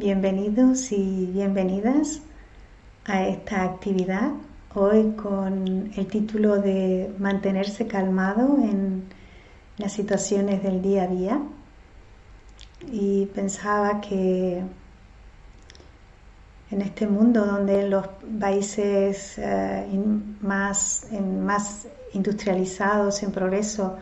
Bienvenidos 0.00 0.92
y 0.92 1.26
bienvenidas 1.26 2.20
a 3.04 3.26
esta 3.26 3.64
actividad, 3.64 4.30
hoy 4.72 5.10
con 5.16 5.90
el 5.96 6.06
título 6.06 6.58
de 6.58 7.12
Mantenerse 7.18 7.88
calmado 7.88 8.58
en 8.62 9.08
las 9.76 9.90
situaciones 9.90 10.62
del 10.62 10.82
día 10.82 11.02
a 11.02 11.06
día. 11.08 11.42
Y 12.92 13.26
pensaba 13.34 14.00
que 14.00 14.62
en 16.70 16.80
este 16.80 17.08
mundo 17.08 17.44
donde 17.44 17.88
los 17.88 18.06
países 18.38 19.36
eh, 19.38 19.84
más, 20.40 21.08
más 21.44 21.88
industrializados, 22.12 23.24
en 23.24 23.32
progreso, 23.32 23.96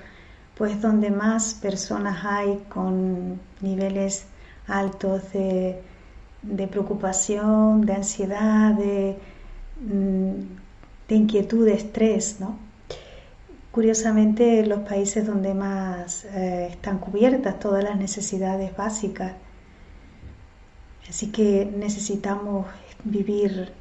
pues 0.59 0.79
donde 0.79 1.11
más 1.11 1.55
personas 1.55 2.23
hay 2.23 2.67
con 2.69 3.41
niveles 3.63 4.27
altos 4.67 5.33
de, 5.33 5.83
preocupación, 6.71 7.87
de 7.87 7.95
ansiedad, 7.95 8.73
de, 8.75 9.17
mm, 9.81 10.33
de, 11.09 11.15
inquietud, 11.15 11.67
de 11.67 11.75
estrés, 11.75 12.41
¿no? 12.41 12.59
Curiosamente, 13.73 14.65
los 14.67 14.81
países 14.81 15.27
donde 15.27 15.55
más 15.55 16.25
eh, 16.27 16.69
están 16.71 16.99
cubiertas 16.99 17.59
todas 17.61 17.85
las 17.85 17.97
necesidades 17.99 18.75
básicas. 18.77 19.35
Así 21.09 21.31
que 21.31 21.71
necesitamos 21.77 22.67
vivir 23.05 23.73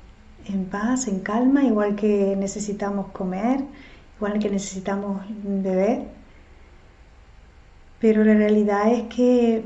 en 0.47 0.65
paz, 0.65 1.07
en 1.07 1.19
calma, 1.21 1.63
igual 1.63 1.95
que 1.95 2.35
necesitamos 2.35 3.07
comer, 3.11 3.61
igual 4.17 4.39
que 4.39 4.49
necesitamos 4.49 5.23
beber. 5.43 6.03
Pero 7.99 8.23
la 8.23 8.33
realidad 8.35 8.91
es 8.91 9.03
que 9.03 9.63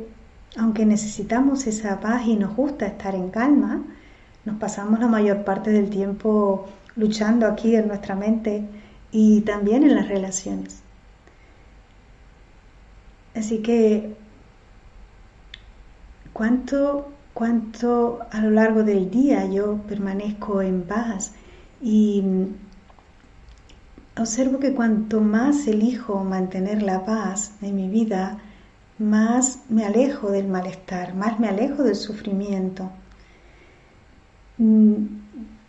aunque 0.58 0.86
necesitamos 0.86 1.68
esa 1.68 2.00
paz 2.00 2.26
y 2.26 2.36
nos 2.36 2.56
gusta 2.56 2.88
estar 2.88 3.16
en 3.16 3.30
calma, 3.30 3.84
nos 4.46 4.58
pasamos 4.58 5.00
la 5.00 5.08
mayor 5.08 5.44
parte 5.44 5.72
del 5.72 5.90
tiempo 5.90 6.68
luchando 6.96 7.46
aquí 7.46 7.76
en 7.76 7.88
nuestra 7.88 8.16
mente 8.16 8.68
y 9.12 9.42
también 9.42 9.84
en 9.84 9.96
las 9.96 10.08
relaciones. 10.08 10.82
Así 13.36 13.60
que, 13.60 14.16
¿cuánto, 16.34 17.12
cuánto 17.34 18.20
a 18.32 18.42
lo 18.42 18.50
largo 18.50 18.84
del 18.84 19.10
día 19.12 19.46
yo 19.46 19.78
permanezco 19.88 20.62
en 20.62 20.84
paz? 20.84 21.34
Y 21.82 22.24
observo 24.18 24.60
que 24.60 24.74
cuanto 24.74 25.22
más 25.22 25.68
elijo 25.68 26.24
mantener 26.24 26.82
la 26.82 27.06
paz 27.06 27.54
en 27.62 27.76
mi 27.76 27.88
vida, 27.88 28.40
más 29.00 29.60
me 29.70 29.86
alejo 29.86 30.30
del 30.30 30.48
malestar, 30.48 31.16
más 31.16 31.40
me 31.40 31.48
alejo 31.48 31.84
del 31.84 31.96
sufrimiento. 31.96 32.92
Mm, 34.58 35.06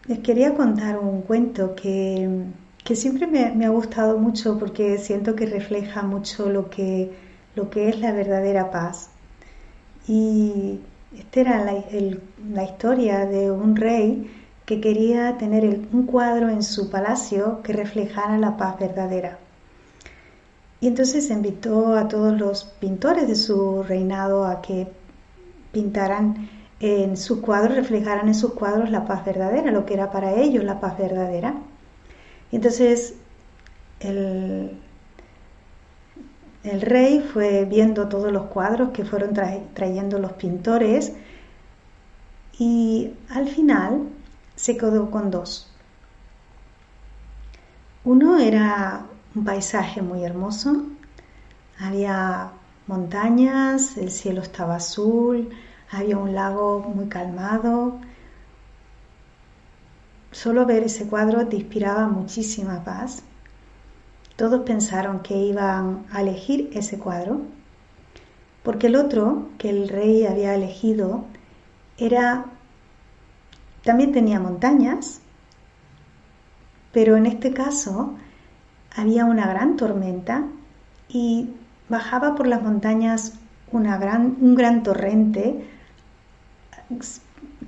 les 0.09 0.19
quería 0.19 0.55
contar 0.55 0.99
un 0.99 1.23
cuento 1.23 1.75
que, 1.77 2.29
siempre 2.95 3.27
me, 3.29 3.65
ha 3.65 3.69
gustado 3.69 4.19
mucho 4.19 4.59
porque 4.59 4.99
siento 4.99 5.37
que 5.37 5.47
refleja 5.47 6.03
mucho 6.03 6.51
lo 6.51 6.69
que, 6.69 7.13
lo 7.55 7.71
que 7.71 7.89
es 7.89 8.01
la 8.01 8.13
verdadera 8.13 8.71
paz. 8.73 9.11
Y 10.09 10.81
esta 11.17 11.41
era 11.41 11.65
la, 11.65 12.65
historia 12.65 13.27
de 13.27 13.51
un 13.53 13.77
rey 13.77 14.29
que 14.67 14.81
quería 14.81 15.39
tener 15.39 15.65
un 15.93 16.07
cuadro 16.07 16.49
en 16.49 16.63
su 16.65 16.91
palacio 16.91 17.63
que 17.63 17.73
reflejara 17.73 18.39
la 18.39 18.57
paz 18.57 18.79
verdadera. 18.81 19.39
Y 20.81 20.87
entonces 20.87 21.31
invitó 21.31 21.95
a 21.95 22.09
todos 22.09 22.39
los 22.39 22.65
pintores 22.65 23.29
de 23.29 23.35
su 23.35 23.83
reinado 23.83 24.47
a 24.47 24.63
que 24.63 24.89
pintaran 25.73 26.49
en 26.81 27.17
sus 27.17 27.41
cuadros, 27.41 27.77
reflejaran 27.77 28.29
en 28.29 28.35
sus 28.35 28.55
cuadros 28.55 28.91
la 28.91 29.07
paz 29.07 29.25
verdadera, 29.25 29.71
lo 29.71 29.85
que 29.85 29.95
era 29.95 30.11
para 30.11 30.35
ellos 30.35 30.65
la 30.65 30.81
paz 30.81 30.97
verdadera. 30.99 31.55
Y 32.51 32.57
entonces 32.57 33.15
el, 34.01 34.79
el 36.65 36.81
rey 36.81 37.21
fue 37.21 37.67
viendo 37.67 38.09
todos 38.09 38.33
los 38.33 38.47
cuadros 38.47 38.91
que 38.91 39.05
fueron 39.05 39.35
trayendo 39.75 40.19
los 40.19 40.33
pintores 40.33 41.13
y 42.59 43.13
al 43.29 43.49
final 43.49 44.09
se 44.57 44.77
quedó 44.77 45.11
con 45.11 45.31
dos. 45.31 45.71
Uno 48.05 48.39
era 48.39 49.07
un 49.35 49.45
paisaje 49.45 50.03
muy 50.03 50.25
hermoso. 50.25 50.85
Había 51.79 52.53
montañas, 52.87 53.97
el 53.97 54.11
cielo 54.11 54.43
estaba 54.43 54.77
azul, 54.77 55.51
había 55.91 56.19
un 56.19 56.35
lago 56.35 56.81
muy 56.81 57.09
calmado. 57.09 57.99
Solo 60.33 60.67
ver 60.67 60.85
ese 60.85 61.07
cuadro 61.07 61.47
te 61.47 61.57
inspiraba 61.57 62.07
muchísima 62.09 62.85
paz. 62.85 63.23
Todos 64.37 64.63
pensaron 64.63 65.21
que 65.21 65.37
iban 65.37 66.07
a 66.13 66.23
elegir 66.23 66.71
ese 66.73 66.99
cuadro, 66.99 67.43
porque 68.63 68.87
el 68.87 68.97
otro 68.97 69.49
que 69.59 69.71
el 69.71 69.89
rey 69.89 70.27
había 70.27 70.55
elegido 70.55 71.25
era 71.99 72.47
también 73.85 74.13
tenía 74.13 74.41
montañas, 74.41 75.21
pero 76.93 77.17
en 77.17 77.27
este 77.27 77.53
caso 77.53 78.15
había 78.97 79.25
una 79.25 79.47
gran 79.47 79.77
tormenta 79.77 80.45
y 81.09 81.51
bajaba 81.89 82.35
por 82.35 82.47
las 82.47 82.63
montañas 82.63 83.35
una 83.73 83.99
gran, 83.99 84.37
un 84.41 84.55
gran 84.55 84.83
torrente 84.83 85.65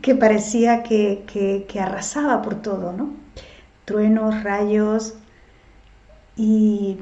que 0.01 0.15
parecía 0.15 0.83
que, 0.83 1.65
arrasaba 1.81 2.43
por 2.43 2.57
todo, 2.61 2.93
¿no? 2.93 3.11
Truenos, 3.85 4.43
rayos 4.43 5.15
y 6.37 6.99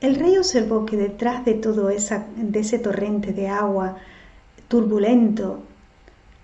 el 0.00 0.14
rey 0.16 0.36
observó 0.36 0.86
que 0.86 0.96
detrás 0.96 1.44
de 1.44 1.54
todo 1.54 1.90
ese 1.90 2.78
torrente 2.78 3.32
de 3.32 3.48
agua 3.48 3.96
turbulento 4.68 5.62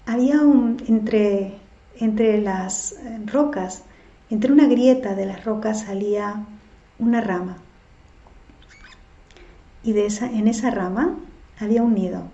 había 0.06 0.40
un, 0.40 0.82
entre, 0.88 1.58
entre 1.98 2.40
las 2.40 2.96
rocas 3.26 3.84
entre 4.30 4.52
una 4.52 4.66
grieta 4.66 5.14
de 5.14 5.26
las 5.26 5.44
rocas 5.44 5.82
salía 5.82 6.44
una 6.98 7.20
rama. 7.20 7.58
Y 9.82 9.92
en 9.92 10.48
esa 10.48 10.70
rama 10.70 11.16
había 11.60 11.82
un 11.82 11.94
nido. 11.94 12.24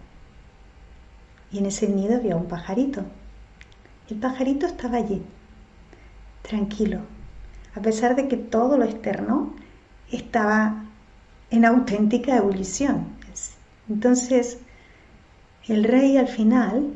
Y 1.51 1.59
en 1.59 1.67
ese 1.67 1.89
nido 1.89 2.17
había 2.17 2.37
un 2.37 2.47
pajarito. 2.47 3.05
El 4.09 4.17
pajarito 4.19 4.67
estaba 4.67 4.99
allí, 4.99 5.23
tranquilo, 6.43 7.01
a 7.75 7.81
pesar 7.81 8.17
de 8.17 8.29
que 8.29 8.37
todo 8.37 8.79
lo 8.79 8.85
externo 8.85 9.55
estaba 10.11 10.85
en 11.51 11.65
auténtica 11.65 12.37
ebullición. 12.37 13.07
Entonces, 13.89 14.59
el 15.69 15.85
rey 15.85 16.17
al 16.17 16.29
final, 16.29 16.95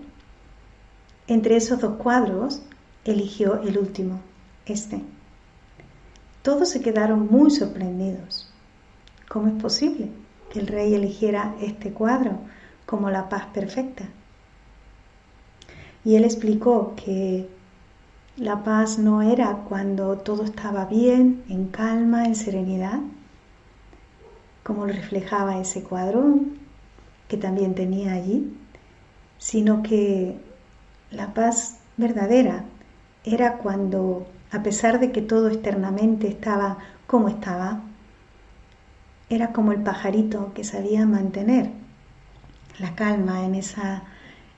entre 1.27 1.57
esos 1.57 1.81
dos 1.81 1.97
cuadros, 1.97 2.63
eligió 3.05 3.61
el 3.63 3.79
último, 3.79 4.21
este. 4.67 5.03
Todos 6.43 6.69
se 6.69 6.81
quedaron 6.81 7.29
muy 7.31 7.51
sorprendidos. 7.51 8.53
¿Cómo 9.29 9.49
es 9.49 9.61
posible 9.61 10.11
que 10.51 10.61
el 10.61 10.67
rey 10.67 10.95
eligiera 10.95 11.55
este 11.61 11.93
cuadro 11.93 12.39
como 12.85 13.11
la 13.11 13.29
paz 13.29 13.47
perfecta? 13.53 14.05
Y 16.05 16.15
él 16.15 16.25
explicó 16.25 16.95
que 16.95 17.49
la 18.37 18.63
paz 18.63 18.99
no 18.99 19.23
era 19.23 19.65
cuando 19.69 20.19
todo 20.19 20.45
estaba 20.45 20.85
bien, 20.85 21.43
en 21.49 21.67
calma, 21.69 22.27
en 22.27 22.35
serenidad, 22.35 23.01
como 24.63 24.87
lo 24.87 24.93
reflejaba 24.93 25.59
ese 25.59 25.83
cuadro 25.83 26.41
que 27.29 27.37
también 27.37 27.75
tenía 27.75 28.13
allí, 28.13 28.57
sino 29.39 29.83
que 29.83 30.39
la 31.11 31.35
paz 31.35 31.79
verdadera 31.97 32.65
era 33.25 33.59
cuando 33.59 34.27
a 34.57 34.63
pesar 34.63 35.01
de 35.01 35.13
que 35.13 35.21
todo 35.21 35.49
externamente 35.49 36.29
estaba 36.29 36.79
como 37.07 37.29
estaba, 37.29 37.83
era 39.29 39.53
como 39.53 39.73
el 39.73 39.83
pajarito 39.83 40.55
que 40.55 40.65
sabía 40.65 41.05
mantener 41.05 41.73
la 42.79 42.95
calma 42.95 43.45
en 43.45 43.55
esa, 43.55 44.05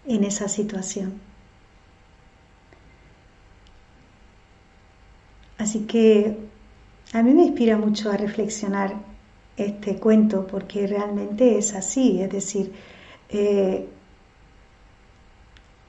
en 0.07 0.23
esa 0.23 0.49
situación. 0.49 1.21
Así 5.59 5.81
que 5.81 6.39
a 7.13 7.23
mí 7.25 7.33
me 7.35 7.47
inspira 7.47 7.77
mucho 7.77 8.13
a 8.13 8.17
reflexionar 8.17 8.95
este 9.57 9.97
cuento 9.97 10.47
porque 10.47 10.87
realmente 10.87 11.59
es 11.59 11.75
así, 11.75 12.23
es 12.23 12.31
decir, 12.31 12.73
eh, 13.31 13.89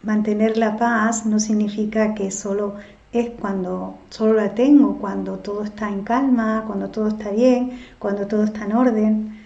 mantener 0.01 0.57
la 0.57 0.77
paz 0.77 1.27
no 1.27 1.39
significa 1.39 2.15
que 2.15 2.31
solo 2.31 2.77
es 3.11 3.31
cuando 3.31 3.97
solo 4.09 4.33
la 4.33 4.53
tengo, 4.53 4.97
cuando 4.99 5.39
todo 5.39 5.63
está 5.63 5.89
en 5.89 6.03
calma, 6.03 6.63
cuando 6.67 6.89
todo 6.89 7.07
está 7.07 7.31
bien, 7.31 7.79
cuando 7.97 8.27
todo 8.27 8.43
está 8.43 8.65
en 8.65 8.73
orden, 8.73 9.39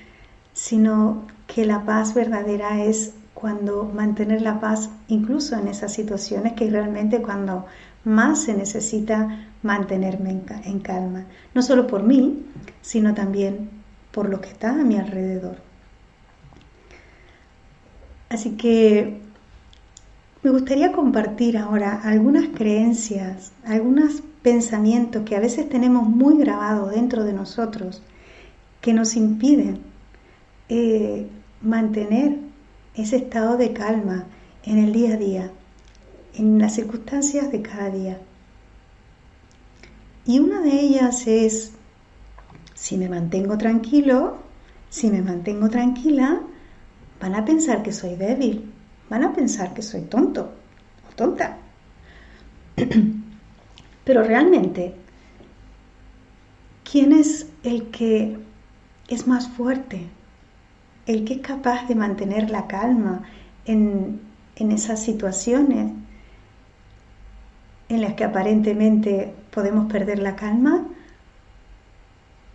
sino 0.53 1.23
que 1.47 1.65
la 1.65 1.85
paz 1.85 2.13
verdadera 2.13 2.83
es 2.83 3.13
cuando 3.33 3.85
mantener 3.85 4.41
la 4.41 4.59
paz, 4.59 4.89
incluso 5.07 5.57
en 5.57 5.67
esas 5.67 5.93
situaciones 5.93 6.53
que 6.53 6.69
realmente 6.69 7.21
cuando 7.21 7.65
más 8.03 8.43
se 8.43 8.53
necesita 8.53 9.47
mantenerme 9.61 10.41
en, 10.65 10.79
calma, 10.79 11.25
no 11.53 11.61
solo 11.61 11.87
por 11.87 12.03
mí, 12.03 12.45
sino 12.81 13.13
también 13.13 13.69
por 14.11 14.29
lo 14.29 14.41
que 14.41 14.49
está 14.49 14.71
a 14.71 14.83
mi 14.83 14.97
alrededor. 14.97 15.57
Así 18.29 18.51
que 18.51 19.22
me 20.43 20.51
gustaría 20.51 20.91
compartir 20.91 21.57
ahora 21.57 22.01
algunas 22.03 22.49
creencias, 22.49 23.53
algunos 23.63 24.21
pensamientos 24.41 25.23
que 25.23 25.37
a 25.37 25.39
veces 25.39 25.69
tenemos 25.69 26.07
muy 26.07 26.37
grabados 26.37 26.91
dentro 26.91 27.23
de 27.23 27.31
nosotros 27.31 28.03
que 28.81 28.91
nos 28.93 29.15
impiden 29.15 29.79
eh, 30.67 31.27
mantener 31.61 32.39
ese 32.93 33.15
estado 33.15 33.55
de 33.55 33.71
calma 33.71 34.25
en 34.65 34.79
el 34.79 34.91
día 34.91 35.13
a 35.13 35.17
día, 35.17 35.51
en 36.35 36.59
las 36.59 36.75
circunstancias 36.75 37.49
de 37.49 37.61
cada 37.61 37.89
día. 37.89 38.19
Y 40.25 40.39
una 40.39 40.61
de 40.61 40.77
ellas 40.77 41.25
es, 41.25 41.71
si 42.73 42.97
me 42.97 43.07
mantengo 43.07 43.57
tranquilo, 43.57 44.39
si 44.89 45.09
me 45.09 45.21
mantengo 45.21 45.69
tranquila, 45.69 46.41
van 47.21 47.35
a 47.35 47.45
pensar 47.45 47.81
que 47.81 47.93
soy 47.93 48.15
débil, 48.15 48.72
van 49.13 49.23
a 49.25 49.31
pensar 49.31 49.75
que 49.75 49.83
soy 49.83 50.01
tonto 50.01 50.49
o 51.07 51.15
tonta. 51.15 51.57
Pero 54.05 54.23
realmente, 54.23 54.95
¿quién 56.83 57.13
es 57.13 57.45
el 57.63 57.91
que 57.91 58.39
es 59.07 59.27
más 59.27 59.49
fuerte? 59.49 60.07
El 61.05 61.25
que 61.25 61.35
es 61.35 61.41
capaz 61.41 61.87
de 61.87 61.93
mantener 61.93 62.49
la 62.49 62.65
calma 62.65 63.21
en, 63.65 64.19
en 64.55 64.71
esas 64.71 65.03
situaciones 65.03 65.91
en 67.89 68.01
las 68.01 68.15
que 68.15 68.23
aparentemente 68.23 69.31
podemos 69.51 69.91
perder 69.91 70.17
la 70.17 70.35
calma 70.35 70.87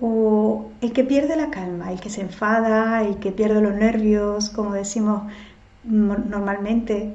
o 0.00 0.72
el 0.80 0.92
que 0.92 1.04
pierde 1.04 1.36
la 1.36 1.50
calma, 1.50 1.92
el 1.92 2.00
que 2.00 2.10
se 2.10 2.22
enfada, 2.22 3.04
el 3.04 3.18
que 3.18 3.30
pierde 3.30 3.60
los 3.60 3.76
nervios, 3.76 4.50
como 4.50 4.72
decimos 4.72 5.22
normalmente. 5.84 7.14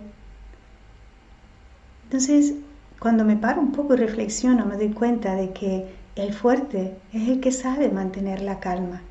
Entonces, 2.06 2.54
cuando 3.00 3.26
me 3.26 3.38
paro 3.38 3.62
un 3.62 3.72
poco 3.72 3.94
y 3.94 3.98
reflexiono, 3.98 4.66
me 4.66 4.78
doy 4.78 4.90
cuenta 4.90 5.36
de 5.36 5.52
que 5.52 5.94
el 6.16 6.34
fuerte 6.34 6.98
es 7.12 7.28
el 7.28 7.40
que 7.40 7.52
sabe 7.52 7.90
mantener 7.90 8.42
la 8.42 8.60
calma, 8.60 9.02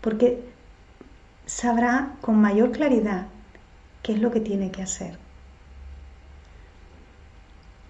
porque 0.00 0.44
sabrá 1.46 2.14
con 2.20 2.40
mayor 2.40 2.70
claridad 2.70 3.26
qué 4.02 4.12
es 4.12 4.20
lo 4.20 4.30
que 4.30 4.40
tiene 4.40 4.70
que 4.70 4.82
hacer. 4.82 5.18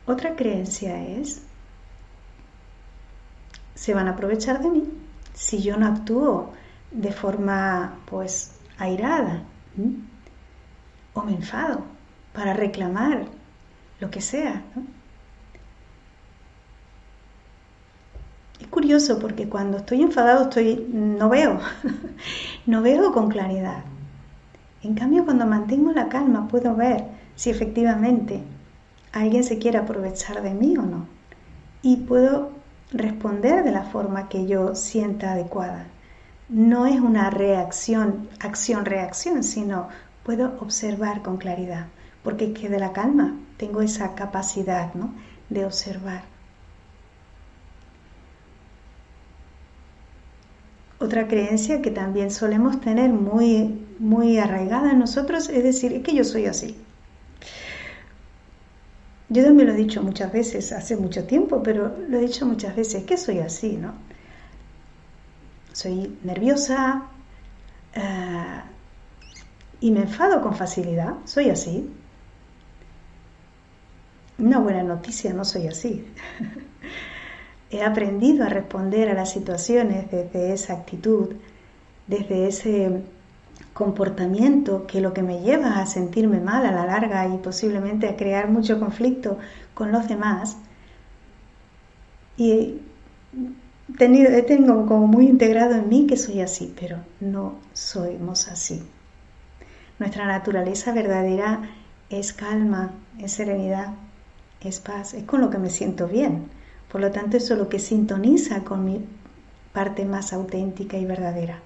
Otra 0.07 0.35
creencia 0.35 1.07
es, 1.07 1.43
se 3.75 3.95
van 3.95 4.09
a 4.09 4.13
aprovechar 4.13 4.63
de 4.63 4.71
mí 4.71 4.85
si 5.35 5.63
yo 5.63 5.77
no 5.77 5.87
actúo 5.87 6.53
de 6.91 7.13
forma 7.13 7.99
pues 8.07 8.53
airada 8.79 9.45
o 11.15 11.23
me 11.23 11.33
enfado 11.33 11.83
para 12.33 12.55
reclamar 12.55 13.27
lo 14.01 14.11
que 14.11 14.21
sea. 14.21 14.63
Es 18.61 18.67
curioso 18.69 19.19
porque 19.19 19.49
cuando 19.49 19.79
estoy 19.79 20.03
enfadado 20.03 20.45
estoy 20.45 20.87
no 20.93 21.29
veo, 21.29 21.61
no 22.67 22.83
veo 22.83 23.13
con 23.13 23.29
claridad. 23.29 23.85
En 24.83 24.95
cambio, 24.95 25.25
cuando 25.25 25.47
mantengo 25.47 25.93
la 25.93 26.09
calma 26.09 26.49
puedo 26.49 26.75
ver 26.75 27.05
si 27.37 27.51
efectivamente 27.51 28.43
alguien 29.13 29.45
se 29.45 29.59
quiere 29.59 29.79
aprovechar 29.79 30.43
de 30.43 30.55
mí 30.55 30.77
o 30.77 30.83
no. 30.83 31.07
Y 31.83 31.97
puedo 31.99 32.51
responder 32.93 33.65
de 33.65 33.73
la 33.73 33.85
forma 33.85 34.29
que 34.29 34.47
yo 34.47 34.75
sienta 34.75 35.33
adecuada. 35.33 35.87
No 36.49 36.87
es 36.87 37.01
una 37.01 37.31
reacción, 37.31 38.29
acción-reacción, 38.41 39.43
sino 39.43 39.89
puedo 40.25 40.55
observar 40.61 41.23
con 41.23 41.37
claridad, 41.37 41.87
porque 42.23 42.47
es 42.47 42.59
que 42.59 42.69
de 42.69 42.79
la 42.79 42.93
calma 42.93 43.37
tengo 43.57 43.83
esa 43.83 44.15
capacidad 44.15 44.95
¿no? 44.95 45.13
de 45.49 45.65
observar. 45.65 46.23
Otra 50.99 51.27
creencia 51.27 51.83
que 51.83 51.91
también 51.91 52.31
solemos 52.31 52.81
tener 52.81 53.11
muy, 53.11 53.87
muy 53.99 54.39
arraigada 54.39 54.93
en 54.93 55.01
nosotros 55.01 55.49
es 55.49 55.65
decir, 55.65 55.93
es 55.93 56.03
que 56.05 56.15
yo 56.15 56.23
soy 56.23 56.47
así. 56.47 56.77
Yo 59.29 59.43
también 59.43 59.67
lo 59.67 59.75
he 59.75 59.77
dicho 59.77 60.03
muchas 60.03 60.31
veces, 60.33 60.73
hace 60.73 60.97
mucho 60.97 61.25
tiempo, 61.25 61.63
pero 61.63 61.97
lo 62.09 62.19
he 62.19 62.21
dicho 62.21 62.47
muchas 62.47 62.77
veces, 62.77 63.05
que 63.05 63.17
soy 63.17 63.39
así, 63.39 63.79
¿no? 63.79 63.95
Soy 65.73 66.19
nerviosa 66.23 67.05
eh, 67.95 68.63
y 69.83 69.91
me 69.91 70.03
enfado 70.03 70.41
con 70.41 70.55
facilidad, 70.55 71.15
soy 71.25 71.51
así. 71.51 71.91
Una 74.39 74.61
buena 74.61 74.85
noticia, 74.85 75.33
no 75.33 75.45
soy 75.45 75.67
así. 75.67 76.07
He 77.71 77.83
aprendido 77.83 78.45
a 78.45 78.49
responder 78.49 79.11
a 79.11 79.15
las 79.15 79.33
situaciones 79.33 80.09
desde 80.09 80.53
esa 80.53 80.75
actitud, 80.75 81.35
desde 82.07 82.47
ese 82.47 83.03
comportamiento 83.73 84.87
que 84.87 85.01
lo 85.01 85.13
que 85.13 85.23
me 85.23 85.41
lleva 85.41 85.81
a 85.81 85.87
sentirme 85.87 86.39
mal 86.39 86.65
a 86.65 86.71
la 86.71 86.87
larga 86.87 87.27
y 87.27 87.39
posiblemente 87.39 88.09
a 88.09 88.17
crear 88.17 88.49
mucho 88.49 88.79
conflicto 88.79 89.39
con 89.75 89.91
los 89.91 90.07
demás. 90.07 90.59
Y 92.37 92.77
tenido, 93.99 94.31
tengo 94.45 94.87
como 94.87 95.09
muy 95.09 95.27
integrado 95.27 95.75
en 95.75 95.89
mí 95.89 96.07
que 96.07 96.17
soy 96.17 96.41
así, 96.41 96.73
pero 96.79 96.99
no 97.21 97.55
somos 97.73 98.47
así. 98.47 98.81
Nuestra 99.99 100.27
naturaleza 100.27 100.93
verdadera 100.93 101.61
es 102.11 102.33
calma, 102.33 102.93
es 103.19 103.33
serenidad, 103.33 103.95
es 104.61 104.81
paz, 104.81 105.15
es 105.15 105.25
con 105.25 105.41
lo 105.41 105.51
que 105.51 105.59
me 105.59 105.71
siento 105.71 106.09
bien. 106.09 106.49
Por 106.91 107.01
lo 107.01 107.11
tanto, 107.11 107.37
eso 107.37 107.55
es 107.55 107.61
lo 107.61 107.69
que 107.69 107.79
sintoniza 107.79 108.65
con 108.65 108.85
mi 108.85 109.05
parte 109.73 110.05
más 110.05 110.33
auténtica 110.33 110.97
y 110.99 111.05
verdadera. 111.05 111.61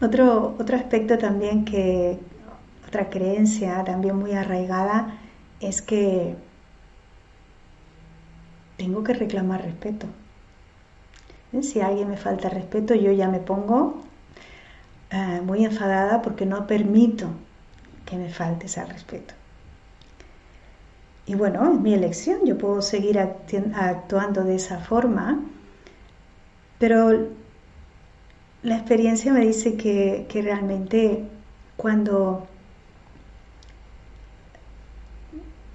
Otro, 0.00 0.56
otro 0.58 0.76
aspecto 0.76 1.18
también 1.18 1.64
que, 1.64 2.18
otra 2.90 3.08
creencia 3.08 3.84
también 3.84 4.16
muy 4.16 4.32
arraigada 4.32 5.18
es 5.60 5.80
que 5.80 6.34
tengo 8.76 9.04
que 9.04 9.12
reclamar 9.12 9.62
respeto. 9.62 10.06
¿Eh? 11.52 11.62
Si 11.62 11.80
alguien 11.80 12.08
me 12.08 12.16
falta 12.16 12.48
respeto, 12.48 12.94
yo 12.94 13.12
ya 13.12 13.28
me 13.28 13.38
pongo 13.38 14.00
eh, 15.10 15.40
muy 15.44 15.64
enfadada 15.64 16.22
porque 16.22 16.46
no 16.46 16.66
permito 16.66 17.28
que 18.06 18.16
me 18.16 18.30
falte 18.30 18.66
ese 18.66 18.84
respeto. 18.84 19.34
Y 21.26 21.34
bueno, 21.34 21.72
es 21.72 21.80
mi 21.80 21.94
elección, 21.94 22.40
yo 22.44 22.58
puedo 22.58 22.82
seguir 22.82 23.18
actuando 23.18 24.42
de 24.42 24.56
esa 24.56 24.78
forma, 24.80 25.40
pero 26.78 27.28
la 28.62 28.76
experiencia 28.76 29.32
me 29.32 29.40
dice 29.40 29.76
que, 29.76 30.26
realmente 30.42 31.24
cuando 31.76 32.46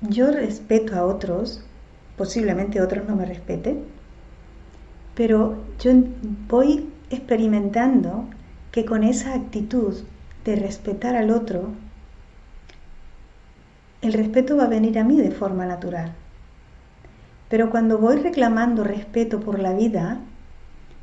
yo 0.02 0.30
respeto 0.32 0.96
a 0.96 1.06
otros, 1.06 1.64
posiblemente 2.18 2.82
otros 2.82 3.08
no 3.08 3.16
me 3.16 3.26
respeten, 3.26 3.86
pero 5.16 5.64
yo 5.80 5.94
voy 6.48 6.90
experimentando 7.10 8.26
que 8.76 8.84
con 8.84 9.06
esa 9.06 9.34
actitud 9.34 9.96
de 10.44 10.58
respetar 10.58 11.16
al 11.16 11.32
otro, 11.32 11.70
el 14.02 14.12
respeto 14.12 14.58
va 14.58 14.66
a 14.66 14.68
venir 14.68 15.00
a 15.00 15.06
mí 15.06 15.16
de 15.16 15.32
forma 15.32 15.66
natural. 15.66 16.12
Pero 17.48 17.70
cuando 17.70 18.00
voy 18.00 18.18
reclamando 18.18 18.84
respeto 18.84 19.40
por 19.40 19.60
la 19.60 19.72
vida, 19.72 20.20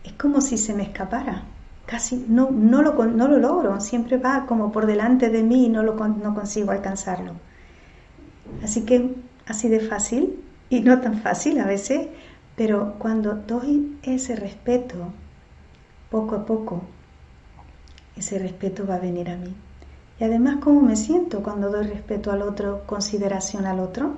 es 0.05 0.13
como 0.13 0.43
si 0.43 0.59
se 0.59 0.75
me 0.75 0.83
escapara 0.83 1.45
casi 1.87 2.27
no, 2.29 2.51
no, 2.51 2.83
lo, 2.83 2.93
no 3.07 3.27
lo 3.27 3.39
logro, 3.39 3.81
siempre 3.81 4.19
va 4.19 4.45
como 4.45 4.71
por 4.71 4.85
delante 4.85 5.31
de 5.31 5.43
mí 5.43 5.65
y 5.65 5.69
no, 5.71 5.83
lo, 5.83 5.95
no 5.95 6.35
consigo 6.35 6.73
alcanzarlo. 6.73 7.33
Así 8.63 8.85
que 8.85 9.15
así 9.47 9.69
de 9.71 9.81
fácil, 9.81 10.39
y 10.69 10.81
no 10.81 11.01
tan 11.01 11.23
fácil 11.23 11.59
a 11.59 11.67
veces, 11.67 12.09
pero 12.55 12.97
cuando 12.99 13.35
doy 13.35 13.99
ese 14.03 14.37
respeto, 14.37 14.97
poco 16.11 16.35
a 16.35 16.45
poco, 16.45 16.83
ese 18.17 18.39
respeto 18.39 18.87
va 18.87 18.97
a 18.97 19.01
venir 19.01 19.31
a 19.31 19.37
mí. 19.37 19.55
Y 20.21 20.25
además, 20.25 20.57
¿cómo 20.63 20.83
me 20.83 20.97
siento 20.97 21.43
cuando 21.43 21.71
doy 21.71 21.87
respeto 21.87 22.31
al 22.31 22.43
otro, 22.43 22.85
consideración 22.87 23.67
al 23.67 23.81
otro? 23.81 24.15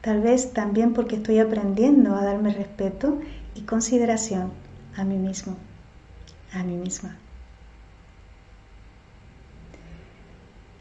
Tal 0.00 0.20
vez 0.20 0.52
también 0.52 0.92
porque 0.92 1.16
estoy 1.16 1.38
aprendiendo 1.38 2.14
a 2.14 2.24
darme 2.24 2.52
respeto 2.52 3.20
y 3.54 3.62
consideración 3.62 4.52
a 4.96 5.04
mí 5.04 5.16
mismo 5.16 5.56
a 6.54 6.62
mí 6.62 6.76
misma. 6.76 7.16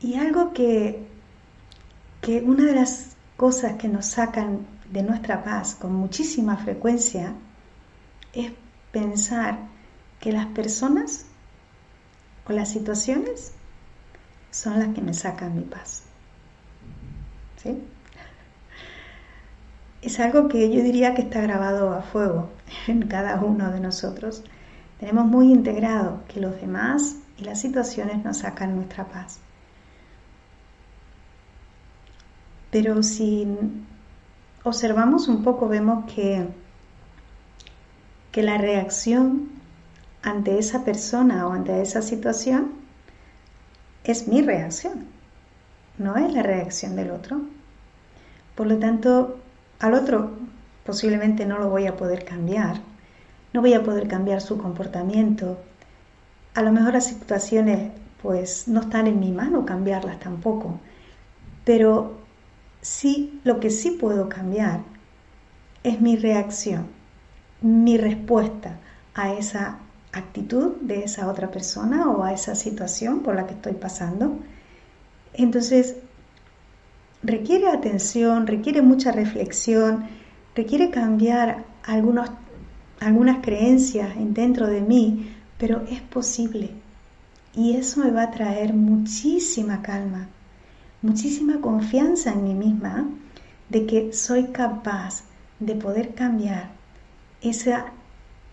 Y 0.01 0.15
algo 0.15 0.53
que, 0.53 1.06
que 2.22 2.42
una 2.42 2.65
de 2.65 2.75
las 2.75 3.15
cosas 3.38 3.74
que 3.74 3.88
nos 3.88 4.06
sacan 4.06 4.68
de 4.92 5.01
nuestra 5.01 5.44
paz 5.44 5.75
con 5.75 5.94
muchísima 5.94 6.58
frecuencia 6.58 7.34
es 8.34 8.51
pensar 8.92 9.58
que 10.20 10.32
las 10.32 10.48
personas 10.48 11.25
o 12.48 12.54
las 12.54 12.70
situaciones 12.70 13.54
son 14.52 14.80
las 14.80 14.94
que 14.94 15.02
me 15.02 15.14
sacan 15.14 15.56
mi 15.56 15.64
paz. 15.64 16.04
¿Sí? 17.62 17.82
Es 20.02 20.20
algo 20.20 20.50
que 20.50 20.70
yo 20.70 20.84
diría 20.84 21.16
que 21.16 21.22
está 21.22 21.42
grabado 21.42 21.94
a 21.94 22.02
fuego 22.02 22.50
en 22.88 23.08
cada 23.08 23.42
uno 23.42 23.72
de 23.72 23.80
nosotros. 23.80 24.44
Tenemos 25.00 25.26
muy 25.26 25.52
integrado 25.52 26.22
que 26.28 26.40
los 26.40 26.60
demás 26.60 27.18
y 27.38 27.44
las 27.44 27.62
situaciones 27.62 28.24
nos 28.24 28.38
sacan 28.40 28.76
nuestra 28.76 29.06
paz. 29.06 29.40
Pero 32.70 33.04
si 33.04 33.48
observamos 34.64 35.28
un 35.28 35.44
poco, 35.44 35.68
vemos 35.68 36.12
que, 36.12 36.48
que 38.32 38.44
la 38.44 38.58
reacción 38.58 39.53
ante 40.24 40.58
esa 40.58 40.84
persona 40.86 41.46
o 41.48 41.51
ante 41.51 41.82
esa 41.82 42.01
situación 42.01 42.72
es 44.03 44.27
mi 44.27 44.42
reacción, 44.42 45.06
no 45.98 46.15
es 46.15 46.34
la 46.34 46.42
reacción 46.42 46.96
del 46.96 47.12
otro. 47.12 47.42
Por 48.56 48.68
lo 48.68 48.77
tanto, 48.80 49.38
al 49.80 49.94
otro 49.94 50.32
posiblemente 50.86 51.46
no 51.46 51.60
lo 51.60 51.70
voy 51.70 51.88
a 51.88 51.96
poder 51.96 52.25
cambiar, 52.25 52.77
no 53.51 53.62
voy 53.62 53.74
a 53.74 53.84
poder 53.84 54.08
cambiar 54.08 54.42
su 54.42 54.58
comportamiento. 54.58 55.58
A 56.56 56.62
lo 56.62 56.72
mejor 56.72 56.94
las 56.94 57.08
situaciones 57.08 57.92
pues 58.22 58.68
no 58.70 58.82
están 58.82 59.08
en 59.08 59.20
mi 59.20 59.32
mano 59.32 59.65
cambiarlas 59.65 60.20
tampoco, 60.20 60.80
pero 61.65 62.18
sí, 62.82 63.42
lo 63.44 63.60
que 63.60 63.70
sí 63.70 63.92
puedo 63.92 64.30
cambiar 64.30 64.80
es 65.84 66.00
mi 66.00 66.15
reacción, 66.15 66.88
mi 67.62 67.98
respuesta 67.98 68.80
a 69.13 69.34
esa 69.34 69.80
actitud 70.13 70.75
de 70.82 71.03
esa 71.03 71.27
otra 71.27 71.51
persona 71.51 72.08
o 72.10 72.24
a 72.24 72.34
esa 72.34 72.55
situación 72.55 73.22
por 73.22 73.36
la 73.36 73.48
que 73.48 73.55
estoy 73.55 73.74
pasando. 73.74 74.38
Entonces, 75.34 75.96
requiere 77.24 77.67
atención, 77.70 78.48
requiere 78.48 78.82
mucha 78.82 79.12
reflexión, 79.12 80.05
requiere 80.55 80.91
cambiar 80.91 81.65
algunos, 81.84 82.29
algunas 83.00 83.43
creencias 83.43 84.12
dentro 84.17 84.67
de 84.67 84.82
mí, 84.82 85.36
pero 85.58 85.84
es 85.89 86.01
posible. 86.01 86.70
Y 87.55 87.75
eso 87.75 88.01
me 88.01 88.12
va 88.12 88.24
a 88.24 88.32
traer 88.32 88.74
muchísima 88.74 89.82
calma, 89.82 90.27
muchísima 91.01 91.60
confianza 91.60 92.32
en 92.32 92.43
mí 92.43 92.53
misma 92.53 93.08
de 93.70 93.86
que 93.86 94.13
soy 94.13 94.48
capaz 94.48 95.24
de 95.60 95.75
poder 95.75 96.13
cambiar 96.13 96.70
esa 97.41 97.86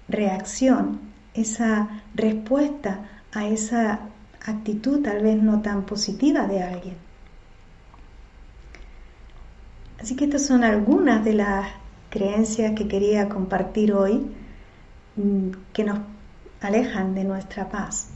reacción, 0.08 1.09
esa 1.34 2.02
respuesta 2.14 3.08
a 3.32 3.46
esa 3.46 4.00
actitud 4.44 5.02
tal 5.02 5.22
vez 5.22 5.40
no 5.42 5.62
tan 5.62 5.84
positiva 5.84 6.46
de 6.46 6.62
alguien. 6.62 6.96
Así 10.00 10.16
que 10.16 10.24
estas 10.24 10.46
son 10.46 10.64
algunas 10.64 11.24
de 11.24 11.34
las 11.34 11.68
creencias 12.08 12.72
que 12.74 12.88
quería 12.88 13.28
compartir 13.28 13.92
hoy 13.92 14.26
mm, 15.16 15.50
que 15.72 15.84
nos 15.84 15.98
alejan 16.60 17.14
de 17.14 17.24
nuestra 17.24 17.68
paz. 17.68 18.08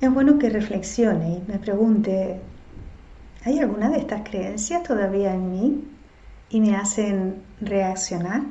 Es 0.00 0.12
bueno 0.12 0.38
que 0.38 0.50
reflexione 0.50 1.38
y 1.38 1.50
me 1.50 1.58
pregunte 1.58 2.40
¿Hay 3.46 3.60
alguna 3.60 3.90
de 3.90 3.98
estas 3.98 4.28
creencias 4.28 4.82
todavía 4.82 5.32
en 5.32 5.52
mí 5.52 5.84
y 6.50 6.60
me 6.60 6.74
hacen 6.74 7.44
reaccionar 7.60 8.42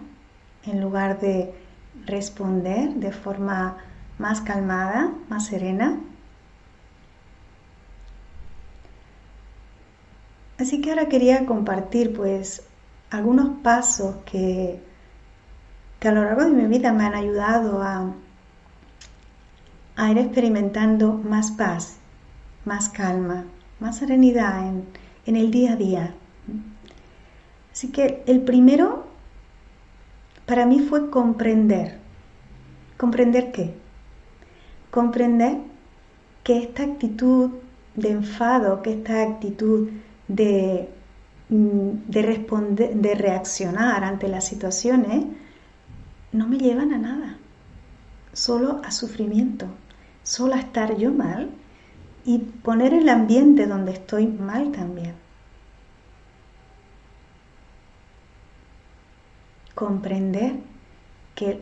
en 0.66 0.80
lugar 0.80 1.20
de 1.20 1.54
responder 2.06 2.94
de 2.96 3.12
forma 3.12 3.78
más 4.18 4.42
calmada, 4.42 5.12
más 5.30 5.48
serena? 5.48 6.00
Así 10.58 10.82
que 10.82 10.92
ahora 10.92 11.10
quería 11.10 11.46
compartir 11.46 12.16
pues 12.16 12.64
algunos 13.10 13.60
pasos 13.62 14.16
que, 14.26 14.82
que 16.00 16.08
a 16.08 16.12
lo 16.12 16.24
largo 16.24 16.44
de 16.44 16.52
mi 16.52 16.66
vida 16.68 16.94
me 16.94 17.06
han 17.06 17.14
ayudado 17.14 17.82
a, 17.82 18.14
a 19.96 20.12
ir 20.12 20.18
experimentando 20.18 21.14
más 21.14 21.52
paz, 21.52 21.98
más 22.64 22.90
calma, 22.90 23.46
más 23.80 23.98
serenidad 23.98 24.66
en, 25.26 25.36
el 25.36 25.52
día 25.52 25.74
a 25.74 25.76
día. 25.76 26.14
Así 27.72 27.92
que 27.92 28.24
el 28.26 28.42
primero 28.42 29.08
para 30.46 30.66
mí 30.66 30.80
fue 30.80 31.10
comprender. 31.10 32.00
¿Comprender 32.98 33.52
qué? 33.52 33.74
Comprender 34.92 35.58
que 36.44 36.58
esta 36.60 36.84
actitud 36.84 37.52
de 37.96 38.12
enfado, 38.12 38.82
que 38.82 38.94
esta 38.94 39.22
actitud 39.24 39.90
de, 40.28 40.90
mm, 41.50 41.90
de, 42.08 42.22
responder, 42.22 42.96
de 42.96 43.16
reaccionar 43.16 44.04
ante 44.04 44.28
las 44.28 44.46
situaciones, 44.46 45.26
no 46.32 46.48
me 46.48 46.58
llevan 46.58 46.94
a 46.94 46.98
nada, 46.98 47.38
solo 48.34 48.82
a 48.84 48.92
sufrimiento, 48.92 49.68
solo 50.24 50.56
a 50.56 50.60
estar 50.60 50.98
yo 50.98 51.12
mal 51.12 51.50
y 52.26 52.40
poner 52.40 52.94
el 52.94 53.10
ambiente 53.10 53.68
donde 53.68 53.94
estoy 53.94 54.28
mal 54.28 54.72
también. 54.72 55.25
Comprender 59.76 60.56
que 61.36 61.62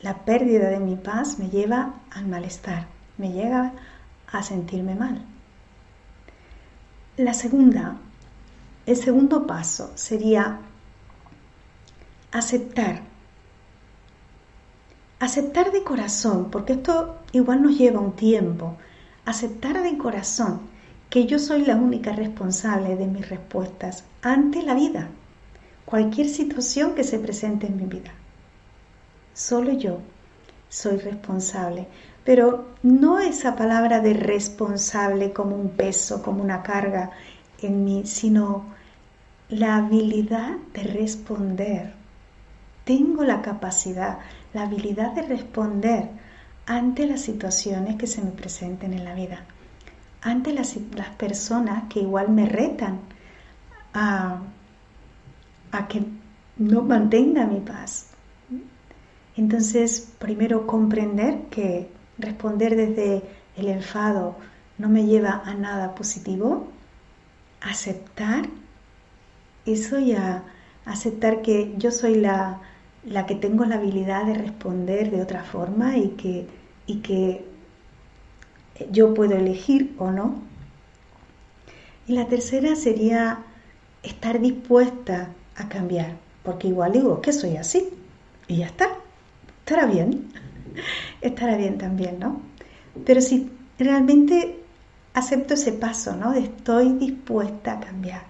la 0.00 0.24
pérdida 0.24 0.68
de 0.70 0.80
mi 0.80 0.96
paz 0.96 1.38
me 1.38 1.48
lleva 1.48 1.94
al 2.10 2.26
malestar, 2.26 2.88
me 3.18 3.32
lleva 3.32 3.72
a 4.32 4.42
sentirme 4.42 4.94
mal. 4.96 5.24
La 7.16 7.34
segunda, 7.34 7.96
el 8.86 8.96
segundo 8.96 9.46
paso 9.46 9.92
sería 9.94 10.58
aceptar. 12.32 13.02
Aceptar 15.20 15.70
de 15.70 15.84
corazón, 15.84 16.50
porque 16.50 16.72
esto 16.72 17.18
igual 17.30 17.62
nos 17.62 17.78
lleva 17.78 18.00
un 18.00 18.16
tiempo, 18.16 18.76
aceptar 19.24 19.82
de 19.82 19.96
corazón 19.98 20.62
que 21.10 21.26
yo 21.26 21.38
soy 21.38 21.64
la 21.64 21.76
única 21.76 22.12
responsable 22.12 22.96
de 22.96 23.06
mis 23.06 23.28
respuestas 23.28 24.04
ante 24.22 24.62
la 24.62 24.74
vida, 24.74 25.10
cualquier 25.92 26.26
situación 26.26 26.94
que 26.94 27.04
se 27.04 27.18
presente 27.18 27.66
en 27.66 27.76
mi 27.76 27.84
vida. 27.84 28.12
Solo 29.34 29.72
yo 29.72 29.98
soy 30.70 30.96
responsable, 30.96 31.86
pero 32.24 32.68
no 32.82 33.18
esa 33.18 33.56
palabra 33.56 34.00
de 34.00 34.14
responsable 34.14 35.34
como 35.34 35.54
un 35.54 35.68
peso, 35.68 36.22
como 36.22 36.42
una 36.42 36.62
carga 36.62 37.10
en 37.60 37.84
mí, 37.84 38.06
sino 38.06 38.64
la 39.50 39.76
habilidad 39.76 40.56
de 40.72 40.82
responder. 40.84 41.92
Tengo 42.86 43.22
la 43.24 43.42
capacidad, 43.42 44.20
la 44.54 44.62
habilidad 44.62 45.12
de 45.12 45.24
responder 45.24 46.08
ante 46.64 47.04
las 47.04 47.20
situaciones 47.20 47.96
que 47.96 48.06
se 48.06 48.22
me 48.22 48.30
presenten 48.30 48.94
en 48.94 49.04
la 49.04 49.14
vida, 49.14 49.44
ante 50.22 50.54
las, 50.54 50.74
personas 51.18 51.82
que 51.90 52.00
igual 52.00 52.30
me 52.30 52.46
retan 52.46 53.00
a, 53.92 54.40
a 55.72 55.88
que 55.88 56.04
no 56.56 56.82
mantenga 56.82 57.46
mi 57.46 57.60
paz. 57.60 58.10
Entonces, 59.36 60.12
primero 60.18 60.66
comprender 60.66 61.44
que 61.50 61.88
responder 62.18 62.76
desde 62.76 63.22
el 63.56 63.68
enfado 63.68 64.36
no 64.78 64.88
me 64.88 65.06
lleva 65.06 65.42
a 65.44 65.54
nada 65.54 65.94
positivo, 65.94 66.68
aceptar 67.60 68.48
eso 69.64 69.98
ya, 69.98 70.44
aceptar 70.84 71.40
que 71.40 71.74
yo 71.78 71.90
soy 71.90 72.16
la, 72.16 72.60
la 73.04 73.26
que 73.26 73.34
tengo 73.34 73.64
la 73.64 73.76
habilidad 73.76 74.26
de 74.26 74.34
responder 74.34 75.10
de 75.10 75.22
otra 75.22 75.44
forma 75.44 75.96
y 75.96 76.10
que, 76.10 76.46
y 76.86 76.96
que 76.96 77.44
yo 78.90 79.14
puedo 79.14 79.36
elegir 79.36 79.94
o 79.98 80.10
no. 80.10 80.34
Y 82.06 82.14
la 82.14 82.26
tercera 82.26 82.74
sería 82.74 83.44
estar 84.02 84.40
dispuesta 84.40 85.28
a 85.56 85.68
cambiar, 85.68 86.16
porque 86.42 86.68
igual 86.68 86.92
digo 86.92 87.20
que 87.20 87.32
soy 87.32 87.56
así 87.56 87.88
y 88.48 88.58
ya 88.58 88.66
está, 88.66 88.88
estará 89.60 89.86
bien, 89.86 90.32
estará 91.20 91.56
bien 91.56 91.78
también, 91.78 92.18
¿no? 92.18 92.40
Pero 93.04 93.20
si 93.20 93.50
realmente 93.78 94.62
acepto 95.14 95.54
ese 95.54 95.72
paso, 95.72 96.16
¿no? 96.16 96.32
De 96.32 96.40
estoy 96.40 96.92
dispuesta 96.94 97.74
a 97.74 97.80
cambiar. 97.80 98.22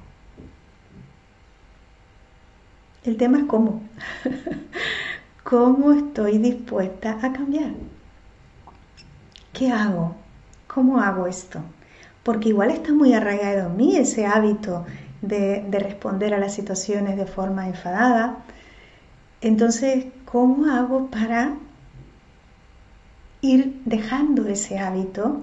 El 3.05 3.17
tema 3.17 3.39
es 3.39 3.45
cómo. 3.45 3.83
¿Cómo 5.43 5.93
estoy 5.93 6.39
dispuesta 6.39 7.19
a 7.21 7.33
cambiar? 7.33 7.73
¿Qué 9.53 9.71
hago? 9.71 10.15
¿Cómo 10.69 11.01
hago 11.01 11.27
esto? 11.27 11.63
porque 12.23 12.51
igual 12.51 12.71
está 12.71 12.93
muy 12.93 13.15
arraigado 13.15 13.69
en 13.69 13.77
mí 13.77 13.97
ese 13.97 14.27
hábito 14.27 14.85
de, 15.23 15.65
de 15.67 15.79
responder 15.79 16.35
a 16.35 16.39
las 16.39 16.55
situaciones 16.55 17.17
de 17.17 17.27
forma 17.27 17.67
enfadada. 17.67 18.45
Entonces, 19.41 20.07
¿cómo 20.25 20.67
hago 20.71 21.11
para 21.11 21.55
ir 23.41 23.81
dejando 23.85 24.47
ese 24.47 24.79
hábito, 24.79 25.43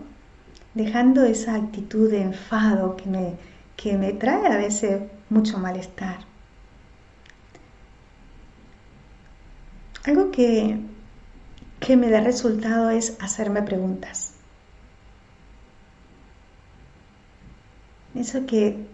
dejando 0.73 1.25
esa 1.25 1.55
actitud 1.55 2.09
de 2.11 2.21
enfado 2.21 2.95
que 2.95 3.09
me, 3.09 3.33
que 3.75 3.97
me 3.97 4.13
trae 4.13 4.47
a 4.47 4.57
veces 4.57 5.01
mucho 5.29 5.57
malestar? 5.57 6.19
Algo 10.05 10.31
que, 10.31 10.79
que 11.79 11.97
me 11.97 12.09
da 12.09 12.21
resultado 12.21 12.89
es 12.89 13.17
hacerme 13.21 13.61
preguntas. 13.63 14.33
Eso 18.15 18.45
que 18.45 18.87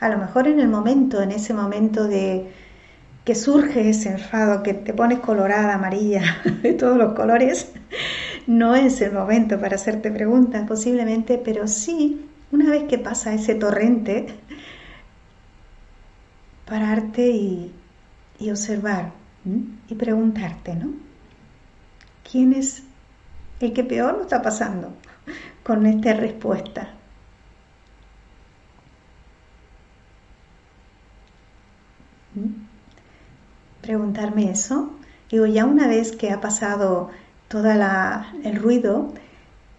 a 0.00 0.08
lo 0.08 0.18
mejor 0.18 0.48
en 0.48 0.60
el 0.60 0.68
momento, 0.68 1.20
en 1.22 1.32
ese 1.32 1.54
momento 1.54 2.06
de 2.06 2.50
que 3.24 3.34
surge 3.34 3.90
ese 3.90 4.10
enfado, 4.10 4.62
que 4.62 4.72
te 4.72 4.94
pones 4.94 5.18
colorada, 5.18 5.74
amarilla, 5.74 6.22
de 6.62 6.72
todos 6.72 6.96
los 6.96 7.14
colores, 7.14 7.72
no 8.46 8.74
es 8.74 9.00
el 9.02 9.12
momento 9.12 9.60
para 9.60 9.76
hacerte 9.76 10.10
preguntas 10.10 10.66
posiblemente, 10.66 11.36
pero 11.36 11.68
sí, 11.68 12.26
una 12.50 12.70
vez 12.70 12.84
que 12.84 12.98
pasa 12.98 13.34
ese 13.34 13.54
torrente, 13.54 14.26
pararte 16.64 17.28
y, 17.28 17.72
observar 18.50 19.12
y 19.88 19.94
preguntarte, 19.94 20.74
¿no? 20.74 20.92
¿Quién 22.30 22.52
es 22.52 22.84
el 23.60 23.72
que 23.72 23.84
peor 23.84 24.14
lo 24.14 24.22
está 24.22 24.40
pasando 24.40 24.92
con 25.64 25.84
esta 25.86 26.14
respuesta? 26.14 26.97
Preguntarme 33.80 34.50
eso. 34.50 34.92
Digo, 35.30 35.46
ya 35.46 35.64
una 35.64 35.88
vez 35.88 36.12
que 36.12 36.30
ha 36.30 36.40
pasado 36.40 37.10
todo 37.48 37.70
el 37.70 38.56
ruido, 38.56 39.12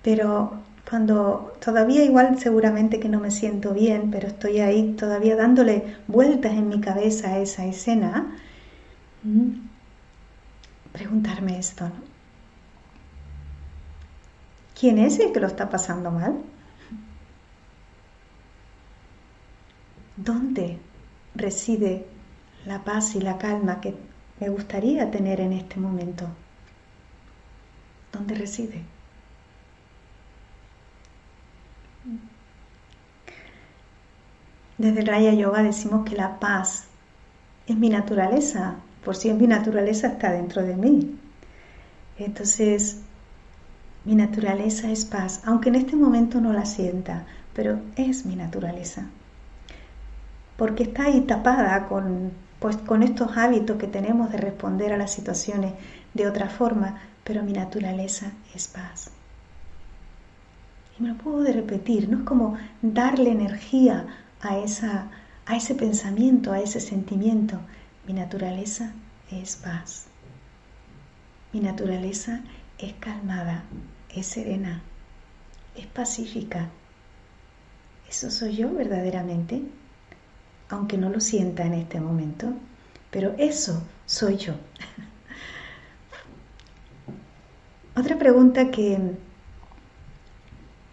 pero 0.04 0.54
cuando 0.90 1.54
todavía 1.64 2.04
igual 2.04 2.40
seguramente 2.40 3.00
que 3.00 3.10
no 3.10 3.20
me 3.20 3.32
siento 3.32 3.74
bien, 3.74 4.10
pero 4.12 4.28
estoy 4.28 4.60
ahí 4.60 4.94
todavía 4.94 5.36
dándole 5.36 5.98
vueltas 6.08 6.54
en 6.54 6.68
mi 6.70 6.82
cabeza 6.82 7.30
a 7.30 7.40
esa 7.40 7.66
escena, 7.66 8.36
preguntarme 10.92 11.60
esto. 11.60 11.92
¿Quién 14.80 14.98
es 14.98 15.20
el 15.20 15.32
que 15.32 15.40
lo 15.40 15.48
está 15.48 15.70
pasando 15.70 16.10
mal? 16.10 16.38
¿Dónde 20.16 20.78
reside 21.36 22.06
la 22.70 22.84
paz 22.84 23.16
y 23.16 23.20
la 23.20 23.40
calma 23.40 23.82
que 23.82 23.96
me 24.40 24.48
gustaría 24.48 25.10
tener 25.10 25.42
en 25.42 25.54
este 25.54 25.80
momento? 25.80 26.28
¿Dónde 28.14 28.36
reside? 28.36 28.84
Desde 34.78 35.02
Raya 35.02 35.34
Yoga 35.34 35.64
decimos 35.64 36.08
que 36.08 36.16
la 36.16 36.40
paz 36.40 36.84
es 37.66 37.76
mi 37.76 37.90
naturaleza, 37.90 38.76
por 39.04 39.16
si 39.16 39.34
mi 39.34 39.48
naturaleza 39.48 40.06
está 40.06 40.32
dentro 40.32 40.62
de 40.62 40.76
mí. 40.76 41.18
Entonces, 42.20 43.02
mi 44.06 44.14
naturaleza 44.14 44.92
es 44.92 45.06
paz, 45.06 45.42
aunque 45.44 45.70
en 45.70 45.76
este 45.76 45.96
momento 45.96 46.40
no 46.40 46.54
la 46.54 46.66
sienta, 46.66 47.26
pero 47.56 47.80
es 47.96 48.28
mi 48.28 48.36
naturaleza. 48.36 49.08
Porque 50.56 50.84
está 50.84 51.06
ahí 51.06 51.22
tapada 51.22 51.88
con, 51.88 52.32
pues, 52.60 52.78
con 52.78 53.04
estos 53.04 53.38
hábitos 53.38 53.78
que 53.78 53.88
tenemos 53.88 54.32
de 54.32 54.38
responder 54.38 54.94
a 54.94 54.98
las 54.98 55.12
situaciones 55.12 55.74
de 56.14 56.28
otra 56.28 56.50
forma, 56.50 57.02
pero 57.24 57.44
mi 57.44 57.54
naturaleza 57.54 58.32
es 58.54 58.68
paz. 58.68 59.12
Y 60.98 61.04
me 61.04 61.10
lo 61.10 61.16
puedo 61.16 61.42
de 61.42 61.54
repetir, 61.54 62.10
no 62.10 62.20
es 62.20 62.24
como 62.24 62.58
darle 62.82 63.32
energía 63.32 64.08
a, 64.42 64.58
esa, 64.58 65.10
a 65.46 65.56
ese 65.56 65.76
pensamiento, 65.76 66.52
a 66.52 66.60
ese 66.60 66.80
sentimiento, 66.80 67.60
mi 68.06 68.14
naturaleza 68.14 68.92
es 69.32 69.56
paz. 69.56 70.08
Mi 71.54 71.60
naturaleza 71.60 72.42
es 72.78 72.94
calmada, 72.94 73.64
es 74.14 74.28
serena, 74.28 74.82
es 75.76 75.88
pacífica. 75.88 76.70
Eso 78.10 78.32
soy 78.32 78.56
yo 78.56 78.74
verdaderamente, 78.74 79.62
aunque 80.70 80.98
no 80.98 81.10
lo 81.10 81.20
sienta 81.20 81.66
en 81.66 81.74
este 81.74 82.00
momento, 82.00 82.54
pero 83.12 83.34
eso 83.38 83.84
soy 84.06 84.38
yo. 84.38 84.54
Otra 87.96 88.18
pregunta 88.18 88.72
que, 88.72 88.98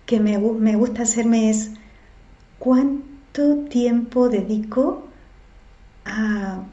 que 0.07 0.21
me, 0.21 0.39
me 0.39 0.77
gusta 0.77 1.03
hacerme 1.03 1.51
es, 1.51 1.73
¿cuánto 2.59 3.59
tiempo 3.69 4.29
dedico 4.29 5.05
a 6.05 6.65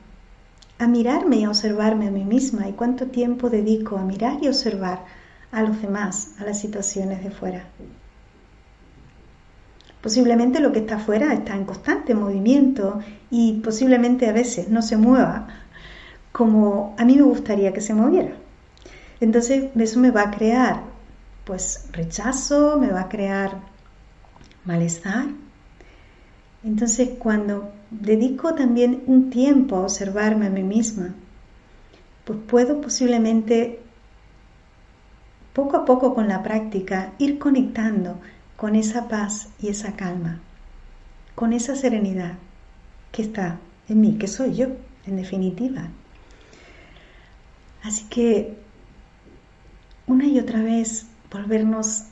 a 0.83 0.87
mirarme 0.87 1.37
y 1.37 1.43
a 1.45 1.49
observarme 1.49 2.07
a 2.07 2.11
mí 2.11 2.23
misma 2.23 2.67
y 2.67 2.73
cuánto 2.73 3.07
tiempo 3.07 3.49
dedico 3.49 3.97
a 3.97 4.03
mirar 4.03 4.37
y 4.41 4.47
observar 4.47 5.05
a 5.51 5.61
los 5.61 5.81
demás, 5.81 6.35
a 6.39 6.43
las 6.43 6.59
situaciones 6.59 7.23
de 7.23 7.31
fuera. 7.31 7.63
Posiblemente 10.03 10.59
lo 10.59 10.73
que 10.73 10.79
está 10.79 10.97
afuera 10.97 11.33
está 11.33 11.55
en 11.55 11.63
constante 11.63 12.13
movimiento 12.13 12.99
y 13.31 13.61
posiblemente 13.61 14.27
a 14.27 14.33
veces 14.33 14.67
no 14.67 14.81
se 14.81 14.97
mueva 14.97 15.47
como 16.33 16.93
a 16.97 17.05
mí 17.05 17.15
me 17.15 17.21
gustaría 17.21 17.71
que 17.71 17.79
se 17.79 17.93
moviera. 17.93 18.35
Entonces 19.21 19.71
eso 19.73 19.99
me 20.01 20.11
va 20.11 20.23
a 20.23 20.31
crear 20.31 20.81
pues 21.45 21.87
rechazo, 21.93 22.77
me 22.77 22.91
va 22.91 23.01
a 23.01 23.07
crear 23.07 23.61
malestar. 24.65 25.27
Entonces 26.65 27.11
cuando 27.17 27.71
dedico 27.89 28.55
también 28.55 29.03
un 29.07 29.29
tiempo 29.29 29.77
a 29.77 29.83
observarme 29.83 30.47
a 30.47 30.49
mí 30.49 30.63
misma, 30.63 31.15
pues 32.25 32.39
puedo 32.45 32.81
posiblemente 32.81 33.79
poco 35.53 35.77
a 35.77 35.85
poco 35.85 36.13
con 36.13 36.27
la 36.27 36.43
práctica 36.43 37.13
ir 37.19 37.39
conectando 37.39 38.17
con 38.63 38.77
esa 38.77 39.09
paz 39.09 39.49
y 39.61 39.67
esa 39.67 39.97
calma, 39.97 40.39
con 41.35 41.51
esa 41.51 41.75
serenidad 41.75 42.35
que 43.11 43.21
está 43.21 43.59
en 43.89 43.99
mí, 43.99 44.17
que 44.17 44.29
soy 44.29 44.55
yo, 44.55 44.67
en 45.05 45.17
definitiva. 45.17 45.89
Así 47.83 48.05
que 48.05 48.57
una 50.07 50.27
y 50.27 50.39
otra 50.39 50.61
vez 50.61 51.07
volvernos 51.29 52.05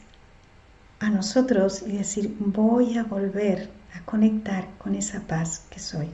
a 1.00 1.10
nosotros 1.10 1.84
y 1.88 1.94
decir, 1.94 2.36
voy 2.38 2.98
a 2.98 3.04
volver 3.06 3.70
a 3.96 4.02
conectar 4.04 4.68
con 4.78 4.96
esa 4.96 5.22
paz 5.22 5.64
que 5.70 5.80
soy. 5.80 6.10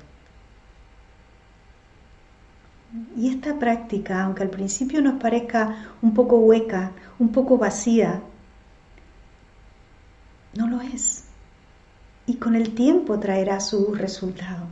Y 3.18 3.30
esta 3.30 3.58
práctica, 3.58 4.22
aunque 4.22 4.44
al 4.44 4.52
principio 4.52 5.02
nos 5.02 5.20
parezca 5.20 5.88
un 6.04 6.14
poco 6.14 6.38
hueca, 6.38 6.92
un 7.18 7.32
poco 7.32 7.58
vacía, 7.58 8.22
no 10.58 10.68
lo 10.68 10.82
es. 10.82 11.26
Y 12.26 12.36
con 12.36 12.56
el 12.56 12.74
tiempo 12.74 13.20
traerá 13.20 13.60
su 13.60 13.94
resultado. 13.94 14.66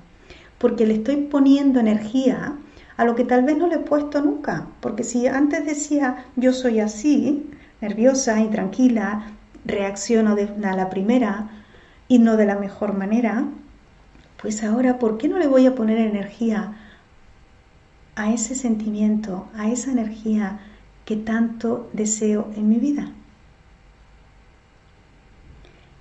Porque 0.58 0.86
le 0.86 0.96
estoy 0.96 1.18
poniendo 1.18 1.80
energía 1.80 2.58
a 2.98 3.06
lo 3.06 3.16
que 3.16 3.24
tal 3.24 3.44
vez 3.44 3.58
no 3.58 3.68
le 3.68 3.76
he 3.76 3.80
puesto 3.80 4.22
nunca. 4.22 4.68
Porque 4.82 5.04
si 5.04 5.28
antes 5.28 5.66
decía 5.66 6.26
yo 6.36 6.54
soy 6.54 6.80
así, 6.80 7.50
nerviosa, 7.82 8.42
y 8.42 8.50
tranquila, 8.50 9.28
reacciono 9.64 10.36
de, 10.36 10.50
a 10.66 10.76
la 10.76 10.90
primera, 10.90 11.50
y 12.08 12.20
no 12.20 12.36
de 12.36 12.46
la 12.46 12.58
mejor 12.58 12.98
manera, 12.98 13.46
pues 14.42 14.64
ahora, 14.64 15.00
¿por 15.00 15.18
qué 15.18 15.28
no 15.28 15.40
le 15.40 15.48
voy 15.48 15.66
a 15.66 15.76
poner 15.76 15.98
energía 15.98 16.74
a 18.16 18.32
ese 18.32 18.56
sentimiento, 18.56 19.48
a 19.56 19.70
esa 19.70 19.92
energía 19.92 20.60
que 21.06 21.16
tanto 21.16 21.90
deseo 21.94 22.52
en 22.56 22.70
mi 22.70 22.78
vida? 22.78 23.12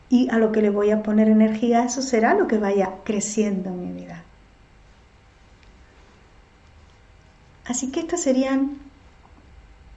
Y 0.08 0.28
a 0.30 0.38
lo 0.38 0.52
que 0.52 0.62
le 0.62 0.70
voy 0.70 0.90
a 0.90 1.02
poner 1.02 1.28
energía, 1.28 1.84
eso 1.84 2.02
será 2.02 2.34
lo 2.34 2.46
que 2.46 2.58
vaya 2.58 2.98
creciendo 3.04 3.70
en 3.70 3.80
mi 3.80 3.92
vida. 3.92 4.22
Así 7.64 7.90
que 7.90 8.00
estas 8.00 8.22
serían 8.22 8.78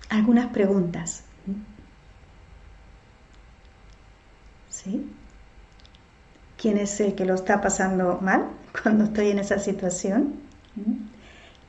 algunas 0.10 0.48
preguntas. 0.48 1.24
¿Sí? 4.70 5.06
quién 6.58 6.78
es 6.78 7.00
el 7.00 7.16
que 7.16 7.26
lo 7.26 7.36
está 7.36 7.62
pasando 7.62 8.20
mal 8.22 8.48
cuando 8.84 9.06
estoy 9.06 9.30
en 9.30 9.40
esa 9.40 9.60
situación. 9.60 10.42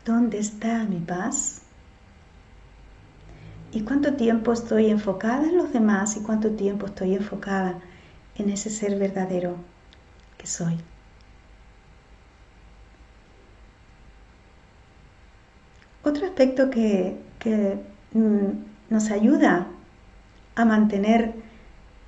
¿Dónde 0.05 0.39
está 0.39 0.85
mi 0.85 0.99
paz? 0.99 1.63
¿Y 3.73 3.83
cuánto 3.83 4.15
tiempo 4.15 4.53
estoy 4.53 4.91
enfocada 4.91 5.47
en 5.47 5.59
los 5.59 5.73
demás 5.73 6.17
y 6.17 6.21
cuánto 6.21 6.51
tiempo 6.53 6.87
estoy 6.87 7.15
enfocada 7.15 7.79
en 8.39 8.51
ese 8.51 8.71
ser 8.71 8.99
verdadero 8.99 9.57
que 10.39 10.47
soy. 10.47 10.79
Otro 16.05 16.27
aspecto 16.27 16.71
que, 16.71 17.17
mm, 18.13 18.47
nos 18.91 19.11
ayuda 19.11 19.67
a 20.55 20.65
mantener 20.65 21.35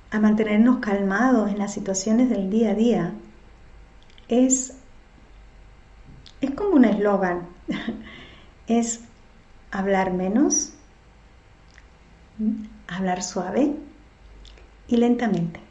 a 0.09 0.19
mantenernos 0.19 0.79
calmados 0.79 1.49
en 1.49 1.59
las 1.59 1.73
situaciones 1.73 2.29
del 2.29 2.49
día 2.49 2.71
a 2.71 2.73
día 2.73 3.13
es 4.27 4.73
es 6.41 6.51
como 6.51 6.71
un 6.71 6.83
eslogan 6.83 7.47
es 8.67 9.01
hablar 9.71 10.11
menos 10.11 10.73
hablar 12.87 13.23
suave 13.23 13.73
y 14.87 14.97
lentamente 14.97 15.61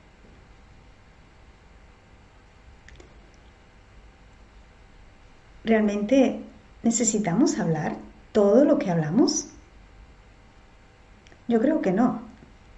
realmente 5.71 6.41
necesitamos 6.83 7.59
hablar 7.59 7.97
todo 8.33 8.65
lo 8.65 8.79
que 8.79 8.91
hablamos? 8.91 9.47
Yo 11.49 11.61
creo 11.61 11.81
que 11.81 11.93
no. 11.93 12.21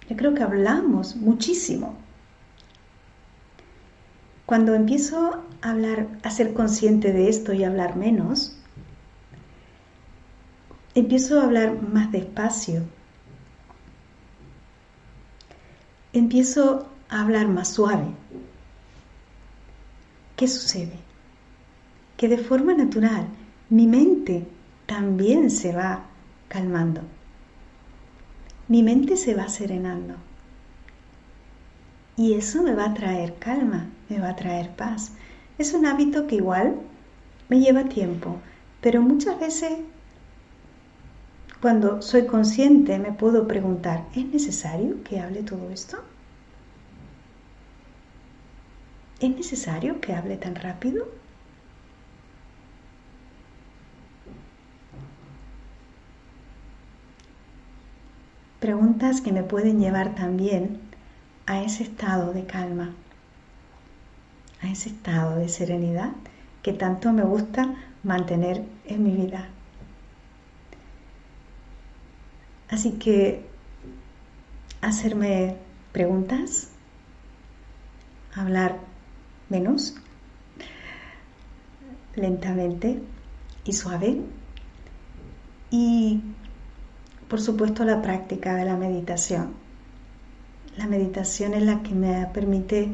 Yo 0.09 0.15
creo 0.15 0.33
que 0.33 0.43
hablamos 0.43 1.15
muchísimo. 1.15 1.95
Cuando 4.45 4.75
empiezo 4.75 5.43
a 5.61 5.71
hablar, 5.71 6.07
a 6.21 6.29
ser 6.29 6.53
consciente 6.53 7.11
de 7.11 7.29
esto 7.29 7.53
y 7.53 7.63
a 7.63 7.67
hablar 7.67 7.95
menos, 7.95 8.57
empiezo 10.93 11.39
a 11.39 11.45
hablar 11.45 11.81
más 11.81 12.11
despacio. 12.11 12.83
Empiezo 16.11 16.87
a 17.09 17.21
hablar 17.21 17.47
más 17.47 17.69
suave. 17.69 18.07
¿Qué 20.35 20.47
sucede? 20.47 21.12
Que 22.17 22.27
de 22.27 22.37
forma 22.37 22.73
natural 22.73 23.27
mi 23.69 23.87
mente 23.87 24.47
también 24.85 25.49
se 25.49 25.73
va 25.73 26.05
calmando. 26.47 27.01
Mi 28.67 28.83
mente 28.83 29.17
se 29.17 29.33
va 29.33 29.49
serenando. 29.49 30.15
Y 32.15 32.33
eso 32.33 32.61
me 32.61 32.75
va 32.75 32.85
a 32.85 32.93
traer 32.93 33.35
calma, 33.35 33.89
me 34.09 34.19
va 34.19 34.29
a 34.29 34.35
traer 34.35 34.69
paz. 34.69 35.13
Es 35.57 35.73
un 35.73 35.85
hábito 35.85 36.27
que 36.27 36.35
igual 36.35 36.75
me 37.49 37.59
lleva 37.59 37.85
tiempo, 37.85 38.39
pero 38.81 39.01
muchas 39.01 39.39
veces 39.39 39.79
cuando 41.61 42.01
soy 42.01 42.25
consciente 42.25 42.99
me 42.99 43.13
puedo 43.13 43.47
preguntar, 43.47 44.05
¿es 44.13 44.25
necesario 44.25 45.01
que 45.03 45.19
hable 45.19 45.43
todo 45.43 45.69
esto? 45.71 45.97
¿Es 49.19 49.29
necesario 49.29 50.01
que 50.01 50.13
hable 50.13 50.35
tan 50.35 50.55
rápido? 50.55 51.07
Preguntas 58.63 59.19
que 59.19 59.33
me 59.33 59.43
pueden 59.43 59.81
llevar 59.81 60.15
también 60.15 60.79
a 61.45 61.61
ese 61.63 61.83
estado 61.83 62.31
de 62.31 62.45
calma, 62.45 62.93
a 64.61 64.69
ese 64.69 64.87
estado 64.87 65.35
de 65.35 65.49
serenidad 65.49 66.13
que 66.61 66.71
tanto 66.71 67.11
me 67.11 67.23
gusta 67.23 67.75
mantener 68.03 68.63
en 68.85 69.03
mi 69.03 69.17
vida. 69.17 69.49
Así 72.69 72.93
que 72.93 73.45
hacerme 74.79 75.57
preguntas, 75.91 76.69
hablar 78.33 78.79
menos, 79.49 79.93
lentamente 82.15 83.01
y 83.65 83.73
suave 83.73 84.21
y 85.69 86.21
por 87.33 87.41
supuesto, 87.41 87.83
la 87.83 87.99
práctica 87.99 88.53
de 88.53 88.63
la 88.63 88.77
meditación. 88.77 89.53
La 90.77 90.85
meditación 90.85 91.55
es 91.55 91.63
la 91.63 91.81
que 91.81 91.95
me 91.95 92.27
permite, 92.27 92.89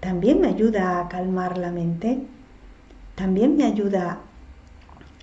también 0.00 0.40
me 0.40 0.48
ayuda 0.48 0.98
a 0.98 1.08
calmar 1.10 1.58
la 1.58 1.70
mente, 1.70 2.22
también 3.16 3.54
me 3.54 3.66
ayuda 3.66 4.20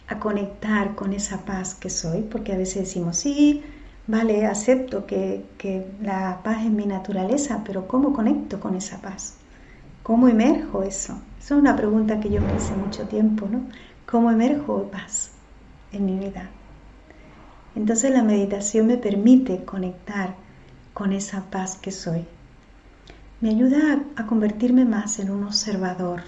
a 0.07 0.19
conectar 0.19 0.93
con 0.93 1.13
esa 1.13 1.45
paz 1.45 1.73
que 1.73 1.89
soy, 1.89 2.21
porque 2.21 2.53
a 2.53 2.57
veces 2.57 2.83
decimos, 2.83 3.17
sí, 3.17 3.63
vale, 4.05 4.45
acepto 4.45 5.07
que, 5.07 5.47
que 5.57 5.87
la 6.03 6.41
paz 6.43 6.63
es 6.63 6.69
mi 6.69 6.85
naturaleza, 6.85 7.63
pero 7.65 7.87
¿cómo 7.87 8.13
conecto 8.13 8.59
con 8.59 8.75
esa 8.75 9.01
paz? 9.01 9.33
¿Cómo 10.03 10.27
emerjo 10.27 10.83
eso? 10.83 11.19
Esa 11.39 11.55
es 11.55 11.59
una 11.59 11.75
pregunta 11.75 12.19
que 12.19 12.29
yo 12.29 12.43
me 12.43 12.53
hice 12.53 12.75
mucho 12.75 13.07
tiempo, 13.07 13.47
¿no? 13.49 13.63
¿Cómo 14.05 14.29
emerjo 14.29 14.91
paz 14.91 15.31
en 15.91 16.05
mi 16.05 16.19
vida? 16.19 16.51
Entonces 17.79 18.11
la 18.11 18.23
meditación 18.23 18.87
me 18.87 18.97
permite 18.97 19.63
conectar 19.63 20.35
con 20.93 21.13
esa 21.13 21.49
paz 21.49 21.77
que 21.77 21.91
soy. 21.91 22.25
Me 23.39 23.51
ayuda 23.51 24.03
a, 24.17 24.25
convertirme 24.27 24.83
más 24.83 25.17
en 25.19 25.31
un 25.31 25.45
observador, 25.45 26.23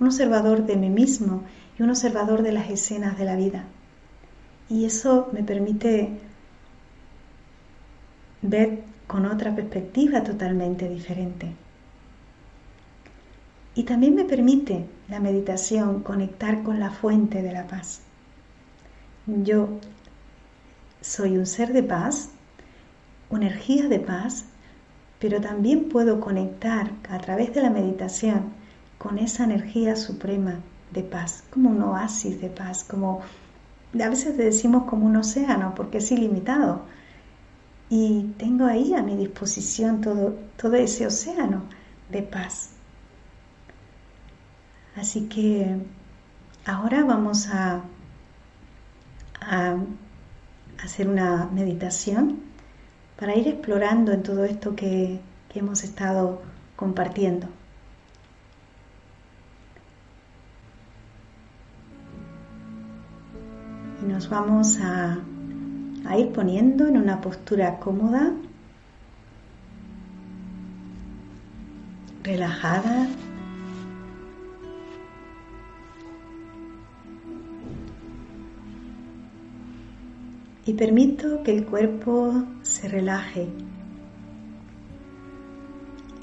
un 0.00 0.06
observador 0.06 0.64
de 0.64 0.76
mí 0.76 0.88
mismo 0.88 1.42
y 1.78 1.82
un 1.82 1.90
observador 1.90 2.42
de 2.42 2.52
las 2.52 2.70
escenas 2.70 3.18
de 3.18 3.26
la 3.26 3.36
vida. 3.36 3.66
Y 4.70 4.86
eso 4.86 5.28
me 5.34 5.42
permite 5.42 6.18
ver 8.40 8.82
con 9.06 9.26
otra 9.26 9.54
perspectiva 9.54 10.22
totalmente 10.22 10.88
diferente. 10.88 11.52
Y 13.74 13.82
también 13.82 14.14
me 14.14 14.24
permite 14.24 14.86
la 15.10 15.20
meditación 15.20 16.02
conectar 16.02 16.62
con 16.62 16.80
la 16.80 16.90
fuente 16.90 17.42
de 17.42 17.52
la 17.52 17.66
paz. 17.66 18.00
Yo 19.26 19.68
soy 21.04 21.36
un 21.36 21.44
ser 21.44 21.74
de 21.74 21.82
paz, 21.82 22.30
una 23.28 23.46
energía 23.46 23.88
de 23.88 24.00
paz, 24.00 24.46
pero 25.18 25.38
también 25.40 25.90
puedo 25.90 26.18
conectar 26.18 26.92
a 27.10 27.18
través 27.18 27.52
de 27.52 27.60
la 27.60 27.68
meditación 27.68 28.54
con 28.96 29.18
esa 29.18 29.44
energía 29.44 29.96
suprema 29.96 30.60
de 30.92 31.02
paz, 31.02 31.44
como 31.50 31.70
un 31.70 31.82
oasis 31.82 32.40
de 32.40 32.48
paz, 32.48 32.84
como 32.84 33.20
a 33.92 34.08
veces 34.08 34.36
decimos 34.38 34.84
como 34.84 35.04
un 35.04 35.16
océano 35.16 35.74
porque 35.74 35.98
es 35.98 36.10
ilimitado. 36.10 36.82
Y 37.90 38.32
tengo 38.38 38.64
ahí 38.64 38.94
a 38.94 39.02
mi 39.02 39.14
disposición 39.14 40.00
todo, 40.00 40.34
todo 40.56 40.74
ese 40.74 41.06
océano 41.06 41.64
de 42.10 42.22
paz. 42.22 42.70
Así 44.96 45.28
que 45.28 45.76
ahora 46.64 47.04
vamos 47.04 47.48
a, 47.48 47.82
a 49.42 49.76
hacer 50.84 51.08
una 51.08 51.46
meditación 51.46 52.40
para 53.18 53.34
ir 53.36 53.48
explorando 53.48 54.12
en 54.12 54.22
todo 54.22 54.44
esto 54.44 54.76
que, 54.76 55.20
hemos 55.54 55.84
estado 55.84 56.42
compartiendo. 56.74 57.46
Y 64.02 64.04
nos 64.04 64.28
vamos 64.28 64.80
a, 64.82 65.20
ir 66.18 66.32
poniendo 66.32 66.88
en 66.88 66.96
una 66.96 67.20
postura 67.20 67.78
cómoda, 67.78 68.32
relajada 72.24 73.06
y 80.66 80.72
permito 80.72 81.42
que 81.42 81.52
el 81.52 81.66
cuerpo 81.66 82.44
se 82.62 82.88
relaje 82.88 83.48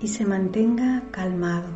y 0.01 0.07
se 0.07 0.25
mantenga 0.25 1.03
calmado. 1.11 1.69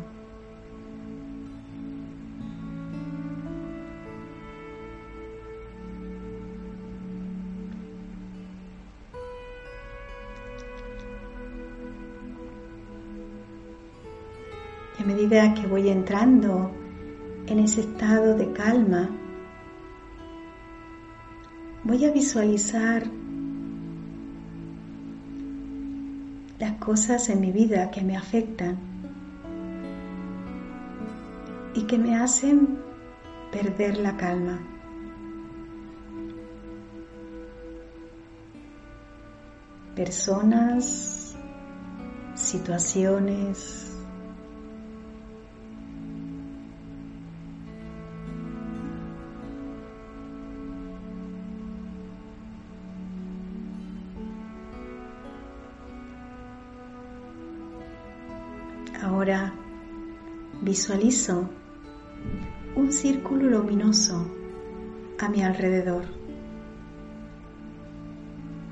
Y 14.98 15.02
a 15.02 15.06
medida 15.06 15.54
que 15.54 15.68
voy 15.68 15.88
entrando 15.88 16.72
en 17.46 17.60
ese 17.60 17.82
estado 17.82 18.34
de 18.34 18.52
calma, 18.52 19.08
voy 21.96 22.04
a 22.04 22.12
visualizar 22.12 23.04
las 26.58 26.72
cosas 26.74 27.30
en 27.30 27.40
mi 27.40 27.50
vida 27.52 27.90
que 27.90 28.02
me 28.02 28.18
afectan 28.18 28.76
y 31.74 31.84
que 31.84 31.96
me 31.96 32.16
hacen 32.16 32.80
perder 33.50 33.96
la 33.96 34.14
calma. 34.18 34.60
Personas, 39.94 41.34
situaciones, 42.34 43.85
Ahora 59.02 59.52
visualizo 60.62 61.48
un 62.74 62.90
círculo 62.92 63.50
luminoso 63.50 64.26
a 65.18 65.28
mi 65.28 65.42
alrededor, 65.42 66.04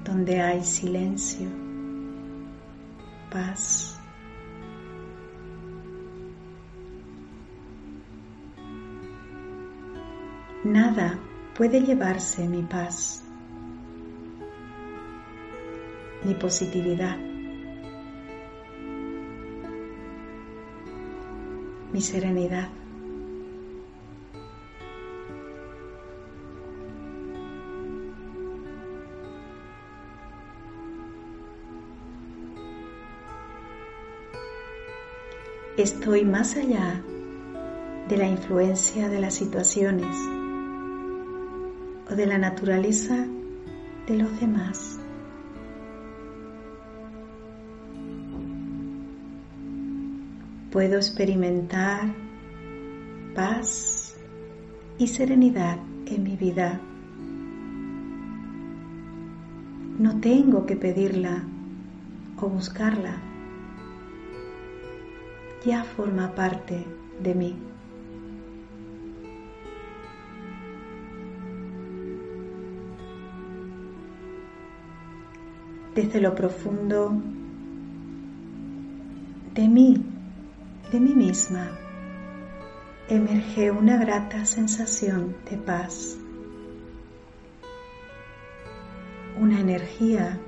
donde 0.04 0.40
hay 0.40 0.64
silencio, 0.64 1.46
paz. 3.30 4.00
Nada 10.64 11.18
puede 11.54 11.82
llevarse 11.82 12.48
mi 12.48 12.62
paz, 12.62 13.22
mi 16.24 16.34
positividad. 16.34 17.33
Mi 21.94 22.00
serenidad. 22.00 22.68
Estoy 35.76 36.24
más 36.24 36.56
allá 36.56 37.00
de 38.08 38.16
la 38.16 38.26
influencia 38.26 39.08
de 39.08 39.20
las 39.20 39.34
situaciones 39.34 40.16
o 42.10 42.14
de 42.16 42.26
la 42.26 42.38
naturaleza 42.38 43.24
de 44.08 44.16
los 44.16 44.40
demás. 44.40 44.98
Puedo 50.74 50.96
experimentar 50.96 52.12
paz 53.32 54.16
y 54.98 55.06
serenidad 55.06 55.78
en 56.06 56.24
mi 56.24 56.34
vida. 56.34 56.80
No 60.00 60.18
tengo 60.18 60.66
que 60.66 60.74
pedirla 60.74 61.44
o 62.40 62.48
buscarla. 62.48 63.22
Ya 65.64 65.84
forma 65.84 66.34
parte 66.34 66.84
de 67.22 67.34
mí. 67.36 67.56
Desde 75.94 76.20
lo 76.20 76.34
profundo 76.34 77.12
de 79.54 79.68
mí 79.68 80.13
de 80.94 81.00
mí 81.00 81.12
misma 81.12 81.76
emerge 83.08 83.68
una 83.72 83.96
grata 83.96 84.44
sensación 84.44 85.34
de 85.50 85.56
paz, 85.56 86.16
una 89.36 89.58
energía 89.58 90.38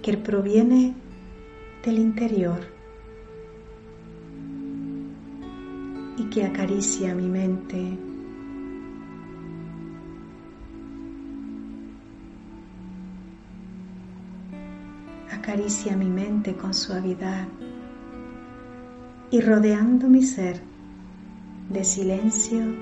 que 0.00 0.16
proviene 0.16 0.94
del 1.84 1.98
interior 1.98 2.60
y 6.16 6.22
que 6.30 6.44
acaricia 6.44 7.16
mi 7.16 7.28
mente. 7.28 7.98
Acaricia 15.32 15.96
mi 15.96 16.10
mente 16.10 16.54
con 16.54 16.72
suavidad 16.72 17.48
y 19.30 19.40
rodeando 19.40 20.08
mi 20.08 20.22
ser 20.22 20.60
de 21.68 21.84
silencio 21.84 22.74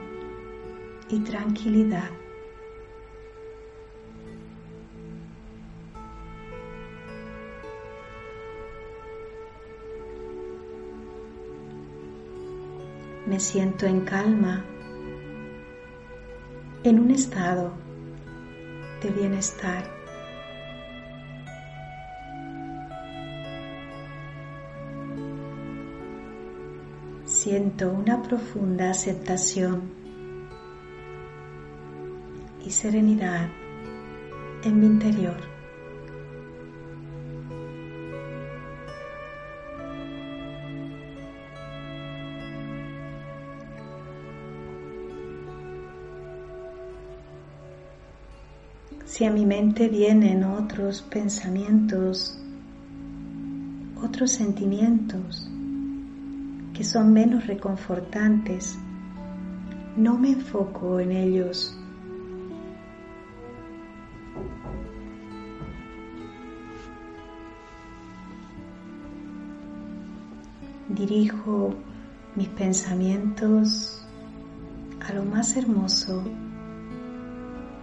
y 1.09 1.19
tranquilidad. 1.21 2.11
Me 13.27 13.41
siento 13.41 13.87
en 13.87 14.03
calma, 14.03 14.65
en 16.85 17.01
un 17.01 17.11
estado 17.11 17.73
de 19.03 19.11
bienestar. 19.11 19.96
Siento 27.47 27.93
una 27.93 28.25
profunda 28.25 28.91
aceptación 28.91 29.83
y 32.65 32.71
serenidad 32.71 33.49
en 34.65 34.81
mi 34.81 34.87
interior. 34.87 35.37
Si 49.05 49.25
a 49.25 49.31
mi 49.31 49.47
mente 49.47 49.87
vienen 49.89 50.43
otros 50.43 51.01
pensamientos, 51.03 52.37
otros 54.03 54.33
sentimientos, 54.33 55.49
que 56.77 56.85
son 56.85 57.11
menos 57.11 57.47
reconfortantes, 57.47 58.79
no 59.97 60.19
me 60.19 60.33
enfoco 60.33 61.01
en 61.01 61.11
ellos. 61.11 61.75
Dirijo 70.91 71.75
mis 72.35 72.49
pensamientos 72.49 74.07
a 75.09 75.15
lo 75.15 75.25
más 75.25 75.57
hermoso 75.57 76.23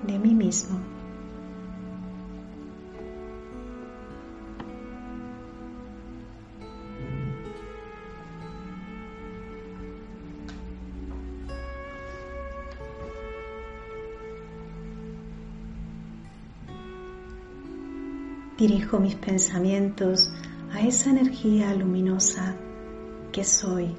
de 0.06 0.20
mí 0.20 0.36
mismo. 0.36 1.03
Dirijo 18.64 18.98
mis 18.98 19.16
pensamientos 19.16 20.32
a 20.72 20.80
esa 20.80 21.10
energía 21.10 21.76
luminosa 21.76 22.56
que 23.34 23.44
soy. 23.44 23.94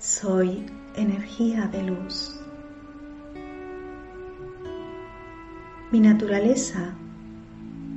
Soy 0.00 0.66
energía 0.96 1.68
de 1.68 1.82
luz. 1.84 2.40
Mi 5.92 6.00
naturaleza 6.00 6.96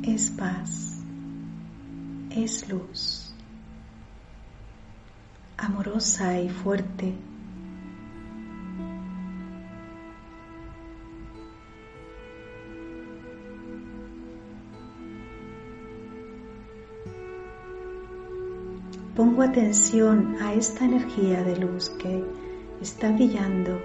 es 0.03 0.29
paz, 0.29 1.01
es 2.29 2.69
luz 2.69 3.30
amorosa 5.61 6.39
y 6.39 6.49
fuerte. 6.49 7.13
Pongo 19.15 19.43
atención 19.43 20.37
a 20.41 20.53
esta 20.53 20.85
energía 20.85 21.43
de 21.43 21.57
luz 21.57 21.89
que 21.91 22.23
está 22.81 23.11
brillando 23.11 23.79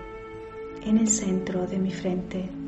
en 0.83 0.97
el 0.99 1.09
centro 1.09 1.67
de 1.67 1.79
mi 1.79 1.91
frente. 1.91 2.66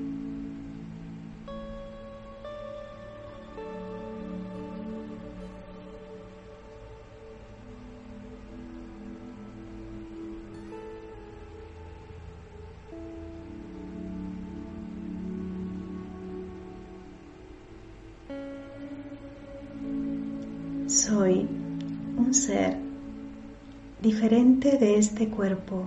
Este 25.19 25.35
cuerpo. 25.35 25.83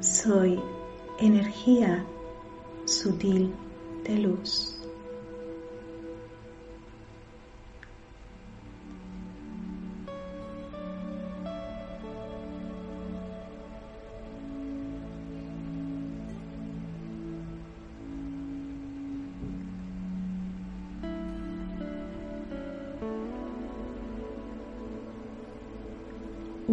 Soy 0.00 0.60
energía 1.18 2.04
sutil 2.84 3.54
de 4.04 4.18
luz. 4.18 4.71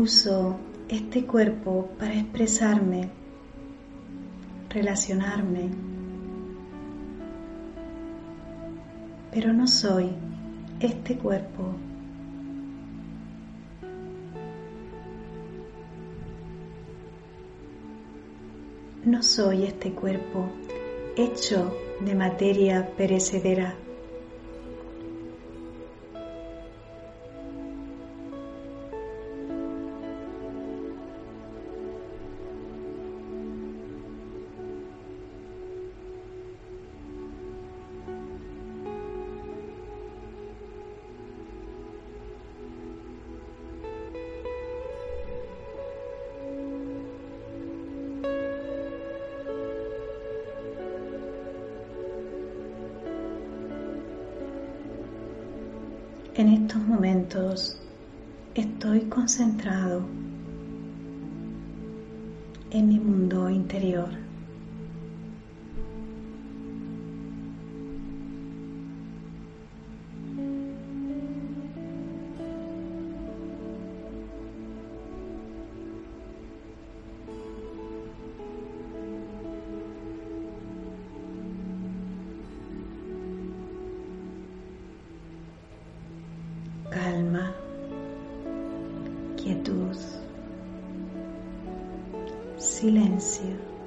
Uso 0.10 0.58
este 0.88 1.24
cuerpo 1.24 1.88
para 2.00 2.16
expresarme, 2.16 3.12
relacionarme, 4.68 5.70
pero 9.32 9.54
no 9.54 9.68
soy 9.68 10.10
este 10.80 11.16
cuerpo. 11.16 11.76
No 19.06 19.22
soy 19.22 19.66
este 19.66 19.92
cuerpo 19.92 20.50
hecho 21.16 21.72
de 22.04 22.16
materia 22.16 22.90
perecedera. 22.98 23.76
Estoy 58.56 59.02
concentrado 59.02 60.02
en 62.72 62.88
mi 62.88 63.00
mundo 63.00 63.52
interior. 63.52 64.29
Silencio. 92.70 93.79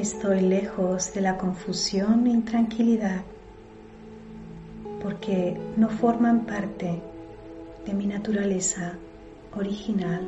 Estoy 0.00 0.40
lejos 0.40 1.12
de 1.12 1.20
la 1.20 1.36
confusión 1.36 2.26
e 2.26 2.30
intranquilidad 2.30 3.20
porque 5.02 5.60
no 5.76 5.90
forman 5.90 6.46
parte 6.46 7.02
de 7.84 7.92
mi 7.92 8.06
naturaleza 8.06 8.94
original, 9.54 10.26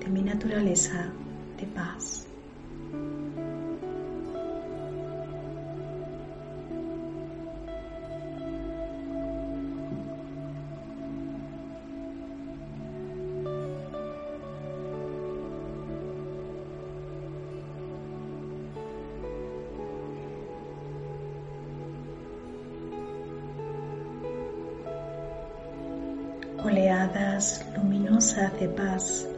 de 0.00 0.10
mi 0.10 0.20
naturaleza 0.20 1.10
de 1.58 1.66
paz. 1.66 2.29
De 28.48 28.68
paz 28.68 29.28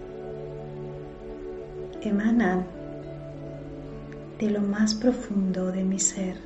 emanan 2.03 2.65
de 4.38 4.49
lo 4.49 4.61
más 4.61 4.95
profundo 4.95 5.73
de 5.73 5.83
mi 5.83 5.99
ser. 5.99 6.37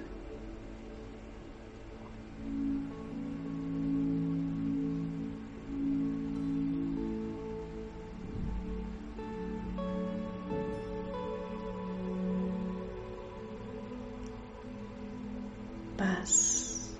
Paz, 15.99 16.97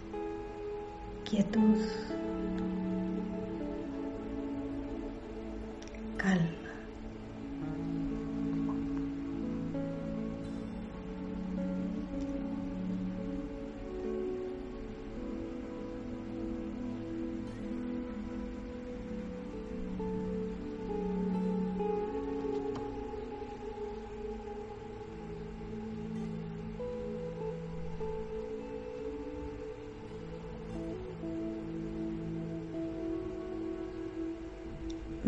quietud. 1.25 2.26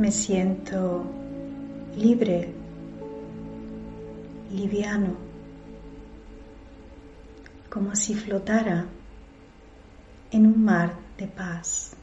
Me 0.09 0.13
siento 0.13 1.05
libre, 1.95 2.51
liviano, 4.51 5.15
como 7.69 7.95
si 7.95 8.15
flotara 8.15 8.87
en 10.31 10.47
un 10.47 10.65
mar 10.65 10.95
de 11.19 11.27
paz. 11.27 11.98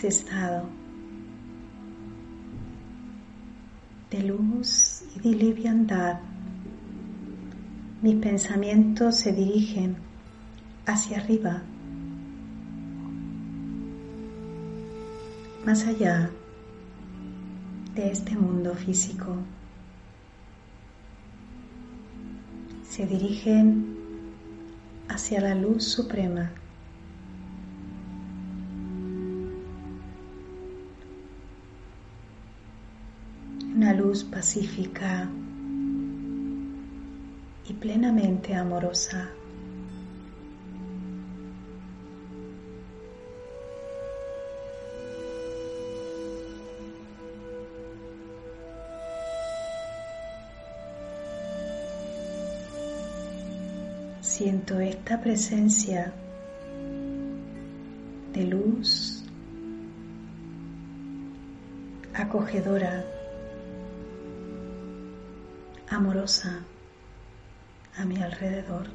Este 0.00 0.08
estado 0.08 0.62
de 4.10 4.22
luz 4.22 5.02
y 5.14 5.20
de 5.20 5.36
liviandad 5.36 6.20
mis 8.00 8.16
pensamientos 8.16 9.16
se 9.16 9.34
dirigen 9.34 9.96
hacia 10.86 11.18
arriba, 11.18 11.60
más 15.66 15.86
allá 15.86 16.30
de 17.94 18.10
este 18.10 18.34
mundo 18.36 18.74
físico. 18.74 19.36
Se 22.88 23.04
dirigen 23.06 23.98
hacia 25.10 25.42
la 25.42 25.54
luz 25.54 25.84
suprema. 25.84 26.52
Pacífica 34.40 35.28
y 37.68 37.74
plenamente 37.74 38.54
amorosa. 38.54 39.28
Siento 54.22 54.80
esta 54.80 55.20
presencia 55.20 56.14
de 58.32 58.44
luz 58.44 59.22
acogedora, 62.14 63.04
amorosa 65.90 66.64
a 67.96 68.04
mi 68.04 68.22
alrededor. 68.22 68.86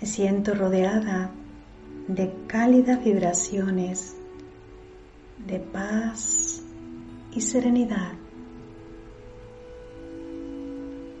Me 0.00 0.06
siento 0.06 0.54
rodeada 0.54 1.30
de 2.08 2.32
cálidas 2.48 3.02
vibraciones 3.04 4.16
de 5.46 5.60
paz 5.60 6.62
y 7.32 7.40
serenidad 7.40 8.25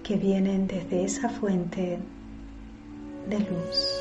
que 0.06 0.14
vienen 0.14 0.68
desde 0.68 1.02
esa 1.02 1.28
fuente 1.28 1.98
de 3.28 3.38
luz. 3.40 4.00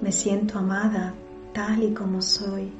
Me 0.00 0.10
siento 0.10 0.58
amada 0.58 1.12
tal 1.52 1.82
y 1.82 1.92
como 1.92 2.22
soy, 2.22 2.72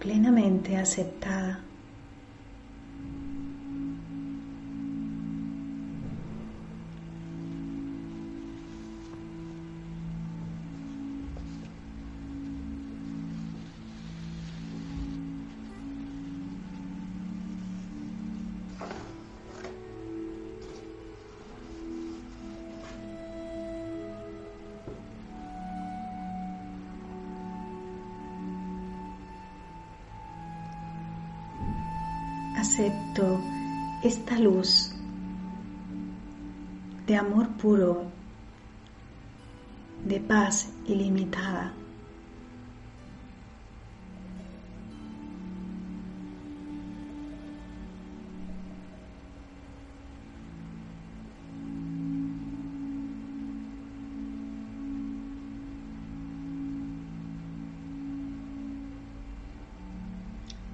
plenamente 0.00 0.78
aceptada. 0.78 1.63
Luz 34.38 34.94
de 37.06 37.16
amor 37.16 37.48
puro, 37.56 38.04
de 40.04 40.20
paz 40.20 40.72
ilimitada. 40.86 41.72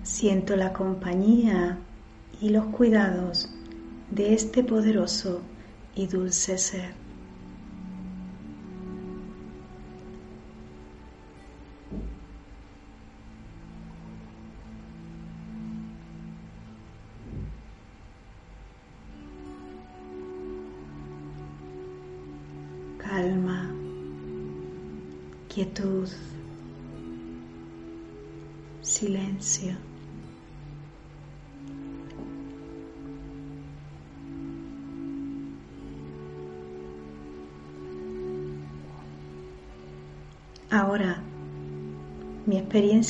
Siento 0.02 0.54
la 0.54 0.72
compañía 0.72 1.78
y 2.40 2.48
los 2.48 2.66
cuidados 2.66 3.50
de 4.10 4.34
este 4.34 4.64
poderoso 4.64 5.42
y 5.94 6.06
dulce 6.06 6.58
ser. 6.58 7.09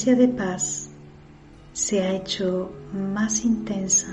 De 0.06 0.28
paz 0.28 0.88
se 1.74 2.00
ha 2.00 2.12
hecho 2.12 2.72
más 2.92 3.44
intensa. 3.44 4.08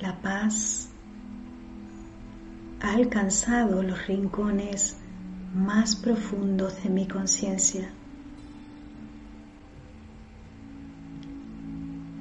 La 0.00 0.18
paz 0.22 0.88
ha 2.80 2.94
alcanzado 2.94 3.82
los 3.82 4.06
rincones 4.06 4.96
más 5.54 5.94
profundos 5.94 6.82
de 6.82 6.88
mi 6.88 7.06
conciencia. 7.06 7.90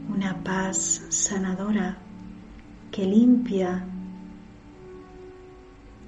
Una 0.10 0.44
paz 0.44 1.04
sanadora 1.08 1.98
que 2.92 3.06
limpia 3.06 3.86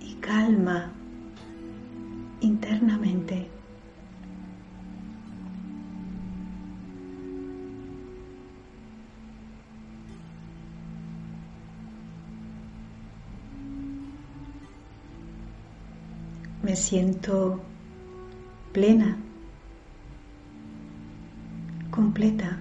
y 0.01 0.15
calma 0.15 0.91
siento 16.81 17.61
plena, 18.73 19.15
completa, 21.91 22.57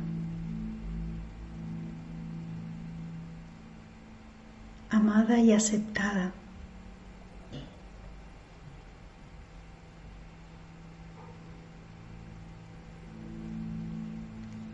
amada 4.91 5.39
y 5.41 5.53
aceptada. 5.53 6.33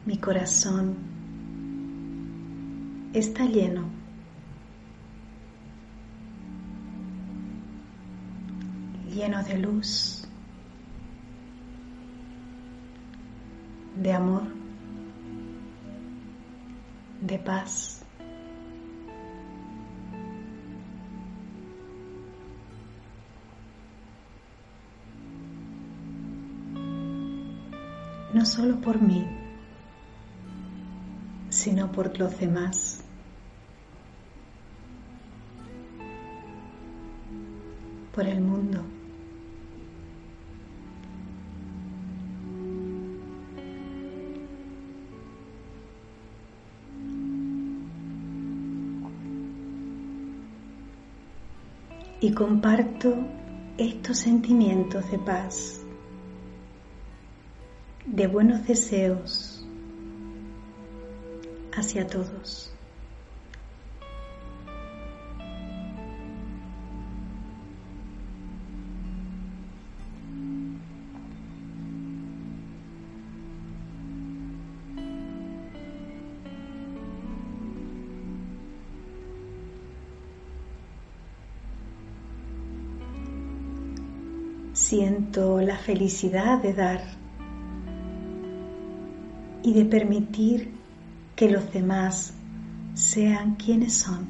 Mi 0.05 0.19
corazón 0.19 0.97
está 3.15 3.45
lleno 3.45 3.86
De 9.45 9.59
luz, 9.59 10.26
de 13.95 14.12
amor, 14.12 14.43
de 17.20 17.39
paz. 17.39 18.03
no 28.32 28.45
solo 28.45 28.80
por 28.80 29.01
mí, 29.01 29.24
sino 31.49 31.91
por 31.93 32.18
los 32.18 32.39
demás. 32.39 33.03
por 38.16 38.26
el 38.26 38.41
mundo. 38.41 38.96
Y 52.21 52.33
comparto 52.33 53.14
estos 53.77 54.19
sentimientos 54.19 55.11
de 55.11 55.19
paz 55.19 55.81
de 58.07 58.27
buenos 58.27 58.67
deseos 58.67 59.67
hacia 61.73 62.07
todos. 62.07 62.66
La 85.37 85.76
felicidad 85.76 86.62
de 86.62 86.72
dar 86.72 87.03
y 89.62 89.74
de 89.74 89.84
permitir 89.84 90.72
que 91.34 91.51
los 91.51 91.70
demás 91.74 92.32
sean 92.95 93.57
quienes 93.57 93.93
son. 93.93 94.26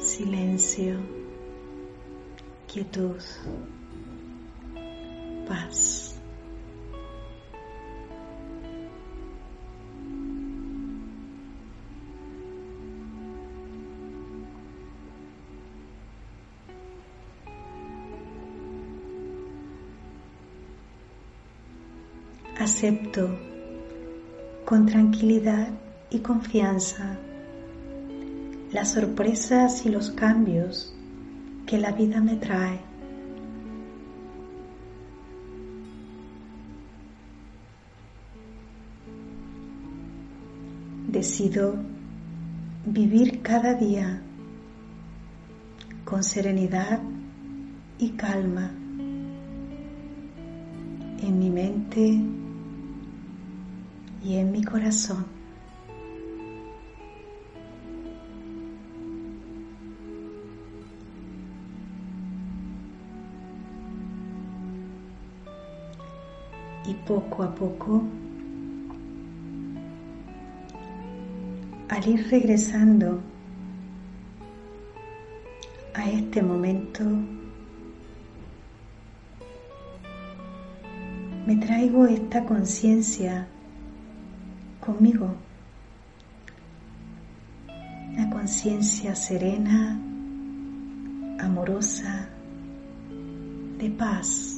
Silencio, 0.00 0.96
quietud, 2.66 3.20
acepto 22.60 23.38
con 24.66 24.84
tranquilidad 24.84 25.68
y 26.10 26.18
confianza 26.18 27.16
las 28.70 28.92
sorpresas 28.92 29.86
y 29.86 29.88
los 29.88 30.10
cambios 30.10 30.94
que 31.66 31.78
la 31.78 31.92
vida 31.92 32.20
me 32.20 32.36
trae. 32.36 32.78
Decido 41.08 41.76
vivir 42.84 43.40
cada 43.40 43.72
día 43.72 44.20
con 46.04 46.22
serenidad 46.22 47.00
y 47.98 48.10
calma 48.10 48.70
en 51.22 51.38
mi 51.38 51.50
mente 51.50 52.29
y 54.22 54.36
en 54.36 54.52
mi 54.52 54.62
corazón. 54.62 55.24
Y 66.86 66.94
poco 67.06 67.44
a 67.44 67.54
poco, 67.54 68.02
al 71.88 72.08
ir 72.08 72.28
regresando 72.28 73.20
a 75.94 76.10
este 76.10 76.42
momento, 76.42 77.04
me 81.46 81.56
traigo 81.56 82.06
esta 82.06 82.44
conciencia 82.44 83.46
conmigo. 84.92 85.30
Una 88.12 88.28
conciencia 88.30 89.14
serena, 89.14 89.92
amorosa, 91.38 92.28
de 93.78 93.90
paz. 93.90 94.56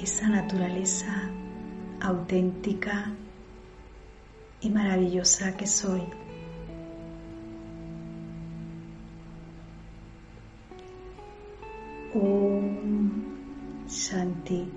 Esa 0.00 0.28
naturaleza 0.30 1.30
auténtica 2.00 3.12
y 4.62 4.70
maravillosa 4.70 5.56
que 5.58 5.66
soy. 5.66 6.02
Om 12.12 13.22
Shanti. 13.88 14.68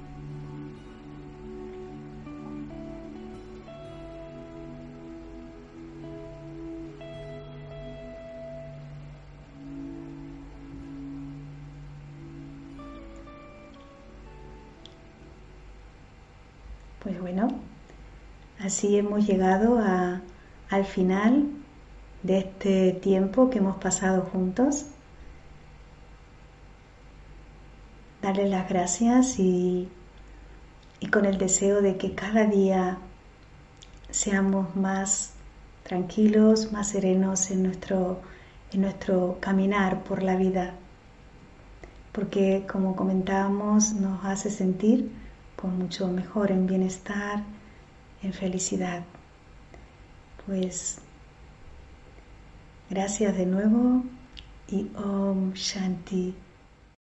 Pues 17.00 17.20
bueno, 17.20 17.48
así 18.60 18.96
hemos 18.96 19.26
llegado 19.26 19.80
a, 19.80 20.22
al 20.70 20.86
final 20.86 21.48
de 22.22 22.38
este 22.38 22.92
tiempo 22.94 23.50
que 23.50 23.58
hemos 23.58 23.78
pasado 23.78 24.22
juntos. 24.22 24.86
Darle 28.24 28.48
las 28.48 28.70
gracias 28.70 29.38
y, 29.38 29.90
con 31.12 31.26
el 31.26 31.38
deseo 31.38 31.82
de 31.82 31.98
que 31.98 32.16
cada 32.16 32.46
día 32.46 32.98
seamos 34.10 34.74
más 34.78 35.34
tranquilos, 35.84 36.72
más 36.72 36.88
serenos 36.88 37.52
en 37.52 37.64
nuestro, 37.64 38.22
en 38.72 38.82
nuestro 38.82 39.38
caminar 39.42 40.06
por 40.06 40.24
la 40.24 40.38
vida, 40.38 40.74
porque 42.14 42.66
como 42.72 42.96
comentábamos 42.96 43.92
nos 43.92 44.24
hace 44.24 44.50
sentir 44.50 45.12
pues, 45.58 45.74
mucho 45.74 46.08
mejor 46.08 46.52
en 46.52 46.66
bienestar, 46.66 47.44
en 48.22 48.32
felicidad. 48.32 49.04
Pues 50.46 51.00
gracias 52.90 53.36
de 53.36 53.46
nuevo 53.46 54.04
y 54.70 54.90
Om 54.96 55.54
Shanti. 55.54 56.34